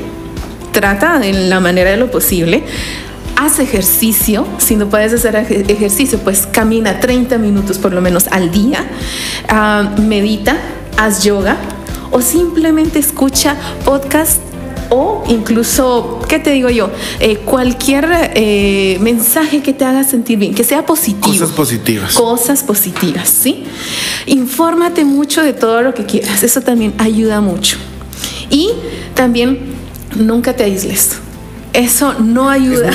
trata 0.72 1.24
en 1.24 1.48
la 1.48 1.61
manera 1.61 1.90
de 1.90 1.98
lo 1.98 2.11
posible, 2.11 2.64
haz 3.44 3.59
ejercicio, 3.59 4.46
si 4.59 4.76
no 4.76 4.88
puedes 4.88 5.12
hacer 5.12 5.35
ejercicio, 5.68 6.18
pues 6.18 6.46
camina 6.46 7.00
30 7.00 7.38
minutos 7.38 7.76
por 7.78 7.92
lo 7.92 8.00
menos 8.00 8.28
al 8.28 8.52
día, 8.52 8.85
ah, 9.48 9.94
medita, 10.00 10.57
haz 10.96 11.24
yoga 11.24 11.57
o 12.12 12.20
simplemente 12.20 13.00
escucha 13.00 13.57
podcast 13.85 14.40
o 14.90 15.24
incluso, 15.26 16.20
¿qué 16.28 16.38
te 16.38 16.50
digo 16.50 16.68
yo? 16.68 16.90
Eh, 17.18 17.38
cualquier 17.38 18.33
eh, 18.35 18.98
mensaje 19.00 19.61
que 19.61 19.72
te 19.72 19.85
haga 19.85 20.05
sentir 20.05 20.38
bien, 20.38 20.55
que 20.55 20.64
sea 20.64 20.87
positivo. 20.87 21.33
Cosas 21.33 21.50
positivas. 21.50 22.14
Cosas 22.14 22.62
positivas, 22.62 23.28
¿sí? 23.28 23.64
Infórmate 24.26 25.05
mucho 25.05 25.42
de 25.42 25.52
todo 25.52 25.83
lo 25.83 25.94
que 25.94 26.05
quieras, 26.05 26.44
eso 26.44 26.61
también 26.61 26.94
ayuda 26.98 27.40
mucho. 27.40 27.76
Y 28.50 28.70
también 29.14 29.74
nunca 30.14 30.55
te 30.55 30.62
aísles 30.62 31.16
eso 31.72 32.14
no 32.14 32.48
ayuda. 32.48 32.90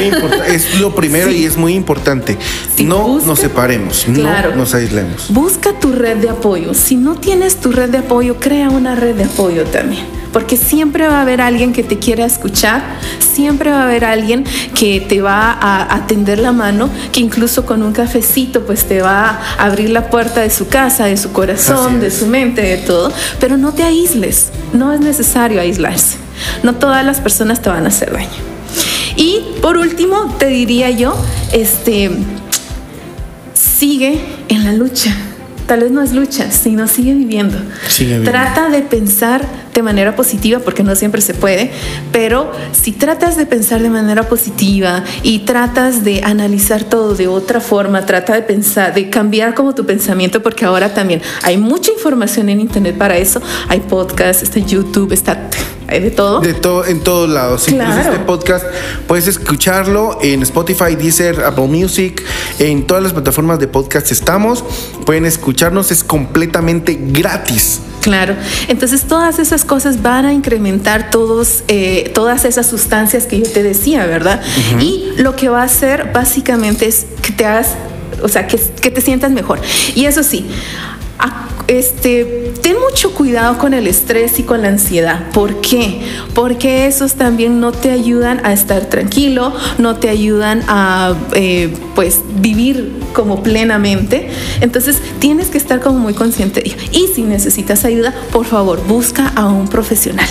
Es, 0.47 0.79
lo 0.79 0.93
primero 0.95 1.31
y 1.31 1.45
es 1.45 1.57
muy 1.57 1.73
importante. 1.73 2.37
no 2.83 3.19
nos 3.19 3.39
separemos, 3.39 4.07
no 4.07 4.55
nos 4.55 4.73
aislemos. 4.73 5.27
Busca 5.29 5.73
tu 5.79 5.91
red 5.91 6.17
de 6.17 6.29
apoyo. 6.29 6.73
Si 6.73 6.95
no 6.95 7.15
tienes 7.15 7.57
tu 7.57 7.71
red 7.71 7.89
de 7.89 7.99
apoyo, 7.99 8.37
crea 8.39 8.69
una 8.69 8.95
red 8.95 9.15
de 9.15 9.23
apoyo 9.25 9.63
también. 9.65 10.05
Porque 10.31 10.57
siempre 10.57 11.07
va 11.07 11.19
a 11.19 11.21
haber 11.21 11.41
alguien 11.41 11.73
que 11.73 11.83
te 11.83 11.97
quiera 11.97 12.25
escuchar, 12.25 12.83
siempre 13.19 13.71
va 13.71 13.81
a 13.81 13.83
haber 13.85 14.05
alguien 14.05 14.43
que 14.75 14.99
te 14.99 15.21
va 15.21 15.51
a 15.51 15.95
atender 15.95 16.37
la 16.37 16.51
mano, 16.51 16.89
que 17.11 17.21
incluso 17.21 17.65
con 17.65 17.81
un 17.81 17.93
cafecito 17.93 18.65
pues 18.65 18.85
te 18.85 19.01
va 19.01 19.29
a 19.29 19.65
abrir 19.65 19.89
la 19.89 20.09
puerta 20.09 20.41
de 20.41 20.49
su 20.49 20.67
casa, 20.67 21.05
de 21.05 21.17
su 21.17 21.31
corazón, 21.31 21.99
de 21.99 22.11
su 22.11 22.27
mente, 22.27 22.61
de 22.61 22.77
todo. 22.77 23.11
Pero 23.39 23.57
no 23.57 23.73
te 23.73 23.83
aísles, 23.83 24.49
no 24.73 24.93
es 24.93 24.99
necesario 24.99 25.59
aislarse. 25.61 26.17
No 26.61 26.75
todas 26.75 27.03
las 27.03 27.19
personas 27.19 27.61
te 27.61 27.69
van 27.69 27.85
a 27.85 27.87
hacer 27.87 28.11
daño. 28.11 28.56
Y 29.17 29.41
por 29.61 29.77
último, 29.77 30.35
te 30.37 30.47
diría 30.47 30.91
yo, 30.91 31.17
este, 31.51 32.11
sigue 33.53 34.21
en 34.47 34.63
la 34.63 34.73
lucha. 34.73 35.13
Tal 35.65 35.81
vez 35.81 35.91
no 35.91 36.01
es 36.01 36.13
lucha, 36.13 36.49
sino 36.49 36.87
sigue 36.87 37.13
viviendo. 37.13 37.57
Trata 38.23 38.69
de 38.69 38.83
pensar 38.83 39.45
de 39.73 39.83
manera 39.83 40.15
positiva, 40.15 40.59
porque 40.59 40.81
no 40.81 40.95
siempre 40.95 41.19
se 41.19 41.33
puede, 41.33 41.71
pero 42.13 42.51
si 42.71 42.93
tratas 42.93 43.35
de 43.35 43.45
pensar 43.45 43.81
de 43.81 43.89
manera 43.89 44.23
positiva 44.29 45.03
y 45.23 45.39
tratas 45.39 46.05
de 46.05 46.21
analizar 46.23 46.85
todo 46.85 47.15
de 47.15 47.27
otra 47.27 47.59
forma, 47.59 48.05
trata 48.05 48.33
de 48.33 48.43
pensar, 48.43 48.93
de 48.93 49.09
cambiar 49.09 49.55
como 49.55 49.75
tu 49.75 49.85
pensamiento, 49.85 50.41
porque 50.41 50.63
ahora 50.63 50.93
también 50.93 51.21
hay 51.43 51.57
mucha 51.57 51.91
información 51.91 52.47
en 52.47 52.61
Internet 52.61 52.97
para 52.97 53.17
eso. 53.17 53.41
Hay 53.67 53.81
podcasts, 53.81 54.43
está 54.43 54.59
YouTube, 54.59 55.11
está 55.11 55.49
hay 55.87 56.01
de 56.01 56.11
todo. 56.11 56.41
De 56.41 56.53
todo, 56.53 56.85
en 56.85 56.99
todos 56.99 57.29
lados. 57.29 57.65
Claro. 57.65 58.01
este 58.01 58.19
podcast 58.25 58.65
puedes 59.07 59.27
escucharlo 59.27 60.19
en 60.21 60.43
Spotify, 60.43 60.95
Deezer, 60.95 61.43
Apple 61.43 61.67
Music, 61.67 62.23
en 62.59 62.85
todas 62.85 63.03
las 63.03 63.13
plataformas 63.13 63.59
de 63.59 63.67
podcast 63.67 64.11
estamos. 64.11 64.63
Pueden 65.05 65.25
escucharnos, 65.25 65.91
es 65.91 66.03
completamente 66.03 66.97
gratis. 66.99 67.81
Claro. 68.01 68.35
Entonces 68.67 69.03
todas 69.03 69.39
esas 69.39 69.65
cosas 69.65 70.01
van 70.01 70.25
a 70.25 70.33
incrementar 70.33 71.09
todos, 71.09 71.63
eh, 71.67 72.11
todas 72.13 72.45
esas 72.45 72.67
sustancias 72.67 73.25
que 73.25 73.39
yo 73.39 73.49
te 73.49 73.63
decía, 73.63 74.05
¿verdad? 74.05 74.41
Y 74.79 75.11
lo 75.17 75.35
que 75.35 75.49
va 75.49 75.61
a 75.61 75.65
hacer 75.65 76.11
básicamente 76.13 76.87
es 76.87 77.05
que 77.21 77.31
te 77.31 77.45
hagas, 77.45 77.75
o 78.21 78.27
sea, 78.27 78.47
que, 78.47 78.57
que 78.81 78.91
te 78.91 79.01
sientas 79.01 79.31
mejor. 79.31 79.59
Y 79.95 80.05
eso 80.05 80.23
sí, 80.23 80.47
este, 81.67 82.53
ten 82.61 82.75
mucho 82.79 83.13
cuidado 83.13 83.57
con 83.57 83.73
el 83.73 83.87
estrés 83.87 84.39
y 84.39 84.43
con 84.43 84.61
la 84.61 84.69
ansiedad. 84.69 85.29
¿Por 85.31 85.59
qué? 85.61 86.01
Porque 86.33 86.87
esos 86.87 87.15
también 87.15 87.59
no 87.59 87.71
te 87.71 87.91
ayudan 87.91 88.45
a 88.45 88.53
estar 88.53 88.85
tranquilo, 88.85 89.53
no 89.77 89.97
te 89.97 90.09
ayudan 90.09 90.63
a 90.67 91.13
eh, 91.33 91.73
pues 91.95 92.21
vivir 92.39 92.93
como 93.13 93.43
plenamente. 93.43 94.29
Entonces 94.61 95.01
tienes 95.19 95.49
que 95.49 95.57
estar 95.57 95.81
como 95.81 95.99
muy 95.99 96.13
consciente 96.13 96.61
de 96.61 96.69
ello. 96.69 96.77
Y 96.91 97.07
si 97.13 97.23
necesitas 97.23 97.83
ayuda, 97.83 98.13
por 98.31 98.45
favor, 98.45 98.81
busca 98.87 99.27
a 99.35 99.47
un 99.47 99.67
profesional. 99.67 100.27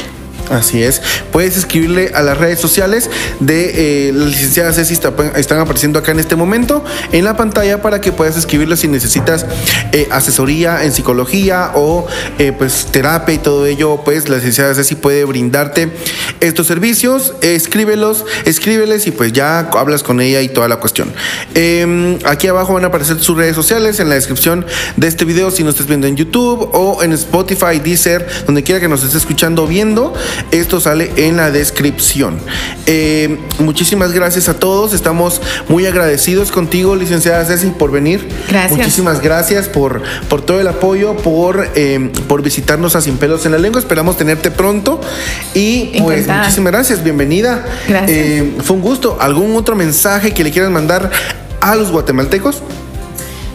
Así 0.51 0.83
es. 0.83 1.03
Puedes 1.33 1.57
escribirle 1.57 2.13
a 2.15 2.23
las 2.23 2.39
redes 2.39 2.61
sociales 2.61 3.11
de 3.41 4.09
eh, 4.09 4.13
la 4.13 4.27
licenciada 4.27 4.73
Ceci, 4.73 4.95
están 4.95 5.59
apareciendo 5.59 5.99
acá 5.99 6.13
en 6.13 6.21
este 6.21 6.37
momento 6.37 6.85
en 7.13 7.25
la 7.25 7.37
pantalla 7.37 7.83
para 7.83 8.01
que 8.01 8.13
puedas 8.13 8.37
escribirle 8.37 8.77
si 8.77 8.89
necesitas 8.89 9.47
eh, 9.93 10.09
asesoría 10.11 10.85
en 10.85 10.93
psicología 10.93 11.73
o 11.75 12.07
eh, 12.39 12.53
pues 12.53 12.89
terapia 12.91 13.35
y 13.35 13.39
todo 13.39 13.67
ello, 13.67 14.01
pues 14.05 14.29
la 14.29 14.37
licenciada 14.37 14.75
Ceci 14.75 14.95
puede 14.95 15.25
brindarte 15.25 15.93
estos 16.41 16.67
servicios. 16.67 17.35
escríbelos, 17.43 18.25
escríbeles 18.45 19.07
y 19.07 19.11
pues 19.11 19.33
ya 19.33 19.59
hablas 19.59 20.03
con 20.03 20.21
ella 20.21 20.43
y 20.43 20.49
toda 20.49 20.69
la 20.69 20.77
cuestión. 20.77 21.13
Em, 21.55 22.19
aquí 22.25 22.49
abajo 22.49 22.75
van 22.75 22.85
a 22.85 22.89
aparecer 22.89 23.19
sus 23.21 23.37
redes 23.37 23.55
sociales 23.55 24.01
en 24.01 24.09
la 24.09 24.15
descripción 24.15 24.65
de 24.97 25.09
este 25.09 25.25
video 25.25 25.51
si 25.51 25.65
no 25.65 25.71
estás 25.71 25.87
viendo 25.87 26.07
en 26.07 26.17
YouTube 26.17 26.71
o 26.73 27.03
en 27.03 27.13
Spotify, 27.13 27.79
Deezer, 27.83 28.27
donde 28.47 28.63
quiera 28.63 28.81
que 28.81 28.89
nos 28.89 29.03
estés 29.03 29.23
escuchando 29.23 29.65
o 29.65 29.67
viendo. 29.67 30.15
Esto 30.51 30.81
sale 30.81 31.13
en 31.17 31.37
la 31.37 31.51
descripción. 31.51 32.39
Eh, 32.87 33.39
muchísimas 33.59 34.13
gracias 34.13 34.49
a 34.49 34.55
todos. 34.59 34.95
Estamos 34.95 35.41
muy 35.69 35.87
agradecidos 35.87 36.51
contigo, 36.51 36.97
licenciada 36.97 37.45
Ceci, 37.45 37.69
por 37.69 37.91
venir. 37.91 38.29
Gracias. 38.49 38.79
Muchísimas 38.79 39.21
gracias 39.21 39.69
por, 39.69 40.03
por 40.29 40.43
todo 40.43 40.61
el 40.61 40.69
apoyo, 40.69 41.17
por, 41.17 41.71
eh, 41.75 42.11
por 42.29 42.43
visitarnos 42.43 42.97
a 42.97 43.01
Sin 43.01 43.19
Pelos 43.19 43.47
en 43.47 43.53
la 43.53 43.59
Lengua. 43.59 43.81
Esperamos 43.81 44.17
tenerte 44.17 44.51
pronto. 44.51 45.01
Y 45.55 46.01
pues 46.01 46.21
Encantada. 46.21 46.43
muchísimas 46.43 46.73
gracias. 46.73 47.03
Bienvenida. 47.03 47.65
Gracias. 47.89 48.11
Eh, 48.11 48.53
fue 48.63 48.77
un 48.77 48.83
gusto. 48.83 49.19
¿Algún 49.21 49.57
otro 49.57 49.77
mensaje 49.77 50.33
que 50.33 50.45
le 50.45 50.51
quieras 50.51 50.71
mandar 50.71 51.11
a 51.61 51.75
los 51.75 51.91
guatemaltecos? 51.91 52.63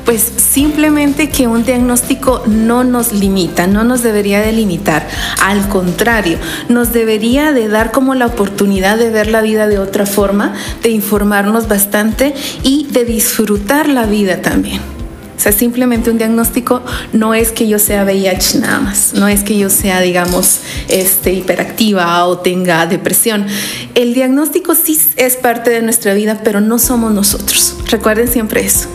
Pues 0.06 0.32
simplemente 0.38 1.30
que 1.30 1.48
un 1.48 1.64
diagnóstico 1.64 2.44
no 2.48 2.84
nos 2.84 3.14
limita, 3.14 3.68
no 3.68 3.84
nos 3.84 4.04
debería 4.04 4.42
de 4.42 4.52
limitar. 4.52 5.08
Al 5.42 5.68
contrario, 5.70 6.38
nos 6.70 6.92
debería 6.92 7.52
de 7.52 7.68
dar 7.68 7.92
como 7.92 8.16
la 8.16 8.26
oportunidad 8.26 8.98
de 8.98 9.10
ver 9.10 9.28
la 9.28 9.42
vida 9.42 9.68
de 9.68 9.80
otra 9.80 10.06
forma, 10.06 10.54
de 10.82 10.90
informarnos 10.90 11.68
bastante 11.68 12.34
y 12.64 12.88
de 12.92 13.06
disfrutar 13.06 13.88
la 13.88 14.06
vida 14.06 14.42
también. 14.42 14.82
O 15.42 15.44
sea, 15.44 15.52
simplemente 15.52 16.12
un 16.12 16.20
diagnóstico 16.20 16.84
no 17.14 17.34
es 17.34 17.52
que 17.52 17.68
yo 17.68 17.80
sea 17.80 18.04
VIH 18.04 18.60
nada 18.60 18.80
más, 18.80 19.14
no 19.16 19.28
es 19.28 19.42
que 19.42 19.58
yo 19.58 19.72
sea, 19.72 20.00
digamos, 20.00 20.60
este, 20.88 21.34
hiperactiva 21.34 22.28
o 22.28 22.38
tenga 22.38 22.86
depresión. 22.86 23.48
El 23.96 24.14
diagnóstico 24.14 24.76
sí 24.76 25.00
es 25.16 25.38
parte 25.38 25.72
de 25.72 25.82
nuestra 25.82 26.14
vida, 26.14 26.42
pero 26.44 26.62
no 26.62 26.78
somos 26.78 27.12
nosotros. 27.12 27.76
Recuerden 27.90 28.28
siempre 28.28 28.64
eso. 28.64 28.88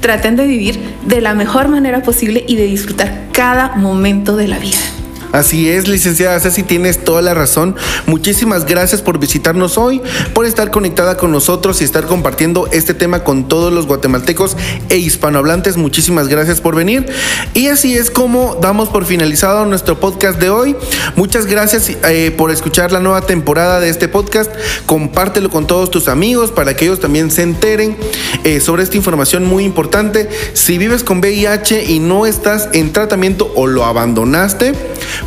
Traten 0.00 0.36
de 0.36 0.46
vivir 0.46 0.80
de 1.06 1.20
la 1.20 1.34
mejor 1.34 1.68
manera 1.68 2.02
posible 2.02 2.44
y 2.46 2.56
de 2.56 2.64
disfrutar 2.64 3.28
cada 3.32 3.76
momento 3.76 4.36
de 4.36 4.48
la 4.48 4.58
vida. 4.58 4.99
Así 5.32 5.68
es, 5.68 5.86
licenciada 5.86 6.40
Ceci, 6.40 6.64
tienes 6.64 7.04
toda 7.04 7.22
la 7.22 7.34
razón. 7.34 7.76
Muchísimas 8.06 8.66
gracias 8.66 9.00
por 9.00 9.18
visitarnos 9.18 9.78
hoy, 9.78 10.02
por 10.34 10.44
estar 10.44 10.70
conectada 10.70 11.16
con 11.16 11.30
nosotros 11.30 11.80
y 11.80 11.84
estar 11.84 12.06
compartiendo 12.06 12.68
este 12.72 12.94
tema 12.94 13.22
con 13.22 13.46
todos 13.46 13.72
los 13.72 13.86
guatemaltecos 13.86 14.56
e 14.88 14.96
hispanohablantes. 14.96 15.76
Muchísimas 15.76 16.28
gracias 16.28 16.60
por 16.60 16.74
venir. 16.74 17.06
Y 17.54 17.68
así 17.68 17.94
es 17.94 18.10
como 18.10 18.56
damos 18.60 18.88
por 18.88 19.04
finalizado 19.04 19.66
nuestro 19.66 20.00
podcast 20.00 20.40
de 20.40 20.50
hoy. 20.50 20.76
Muchas 21.14 21.46
gracias 21.46 21.88
eh, 21.88 22.34
por 22.36 22.50
escuchar 22.50 22.90
la 22.90 23.00
nueva 23.00 23.22
temporada 23.22 23.78
de 23.78 23.88
este 23.88 24.08
podcast. 24.08 24.50
Compártelo 24.86 25.48
con 25.50 25.66
todos 25.66 25.90
tus 25.90 26.08
amigos 26.08 26.50
para 26.50 26.74
que 26.74 26.86
ellos 26.86 27.00
también 27.00 27.30
se 27.30 27.42
enteren 27.42 27.96
eh, 28.44 28.60
sobre 28.60 28.82
esta 28.82 28.96
información 28.96 29.44
muy 29.44 29.64
importante. 29.64 30.28
Si 30.54 30.76
vives 30.78 31.04
con 31.04 31.20
VIH 31.20 31.84
y 31.84 32.00
no 32.00 32.26
estás 32.26 32.68
en 32.72 32.92
tratamiento 32.92 33.52
o 33.54 33.66
lo 33.66 33.84
abandonaste, 33.84 34.74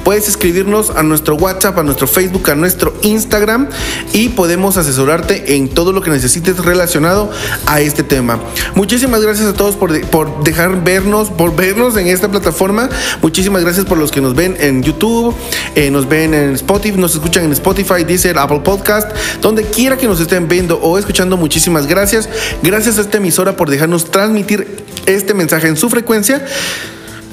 puedes 0.04 0.28
escribirnos 0.28 0.90
a 0.90 1.04
nuestro 1.04 1.36
WhatsApp, 1.36 1.78
a 1.78 1.84
nuestro 1.84 2.08
Facebook, 2.08 2.50
a 2.50 2.56
nuestro 2.56 2.94
Instagram 3.02 3.70
y 4.14 4.30
podemos 4.30 4.78
asesorarte 4.78 5.56
en 5.56 5.70
todo 5.70 5.92
lo 5.92 6.02
que 6.02 6.10
necesites 6.10 6.58
relacionado 6.58 7.32
a 7.66 7.82
este 7.82 8.04
tema. 8.04 8.40
Muchísimas 8.76 9.22
gracias 9.22 9.48
a 9.48 9.54
todos 9.54 9.76
por, 9.76 10.00
por 10.08 10.44
dejar 10.44 10.84
vernos, 10.84 11.30
por 11.30 11.56
vernos 11.56 11.98
en 11.98 12.08
esta 12.08 12.30
plataforma. 12.30 12.90
Muchísimas 13.22 13.64
gracias 13.64 13.86
por 13.86 13.98
los 13.98 14.12
que 14.12 14.22
nos 14.22 14.36
ven 14.36 14.56
en 14.60 14.84
YouTube, 14.84 15.36
eh, 15.76 15.90
nos 15.92 16.08
ven 16.08 16.34
en 16.34 16.54
Spotify, 16.54 16.98
nos 16.98 17.14
escuchan 17.14 17.46
en 17.46 17.52
Spotify, 17.52 18.04
Deezer, 18.04 18.38
Apple 18.38 18.62
Podcast, 18.64 19.12
donde 19.42 19.64
quiera 19.64 19.98
que 19.98 20.08
nos 20.08 20.20
estén 20.20 20.48
viendo 20.48 20.80
o 20.80 20.98
escuchando. 20.98 21.38
Muchísimas 21.38 21.88
gracias. 21.88 22.30
Gracias 22.62 22.98
a 22.98 23.02
esta 23.02 23.18
emisora 23.18 23.56
por 23.56 23.70
dejarnos 23.70 24.12
transmitir 24.12 24.84
este 25.06 25.34
mensaje 25.34 25.68
en 25.68 25.78
su 25.78 25.90
frecuencia. 25.90 26.46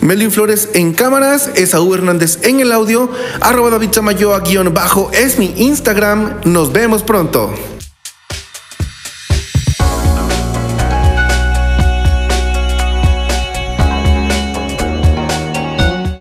Melvin 0.01 0.31
Flores 0.31 0.71
en 0.75 0.93
cámaras, 0.93 1.51
Esaú 1.57 1.95
Hernández 1.95 2.39
en 2.43 2.61
el 2.61 2.73
audio, 2.73 3.11
arroba 3.41 3.71
David 3.71 3.91
Samayoa 3.93 4.41
guion 4.41 4.73
bajo 4.73 5.11
es 5.13 5.39
mi 5.39 5.53
Instagram. 5.57 6.41
Nos 6.45 6.73
vemos 6.73 7.03
pronto. 7.03 7.80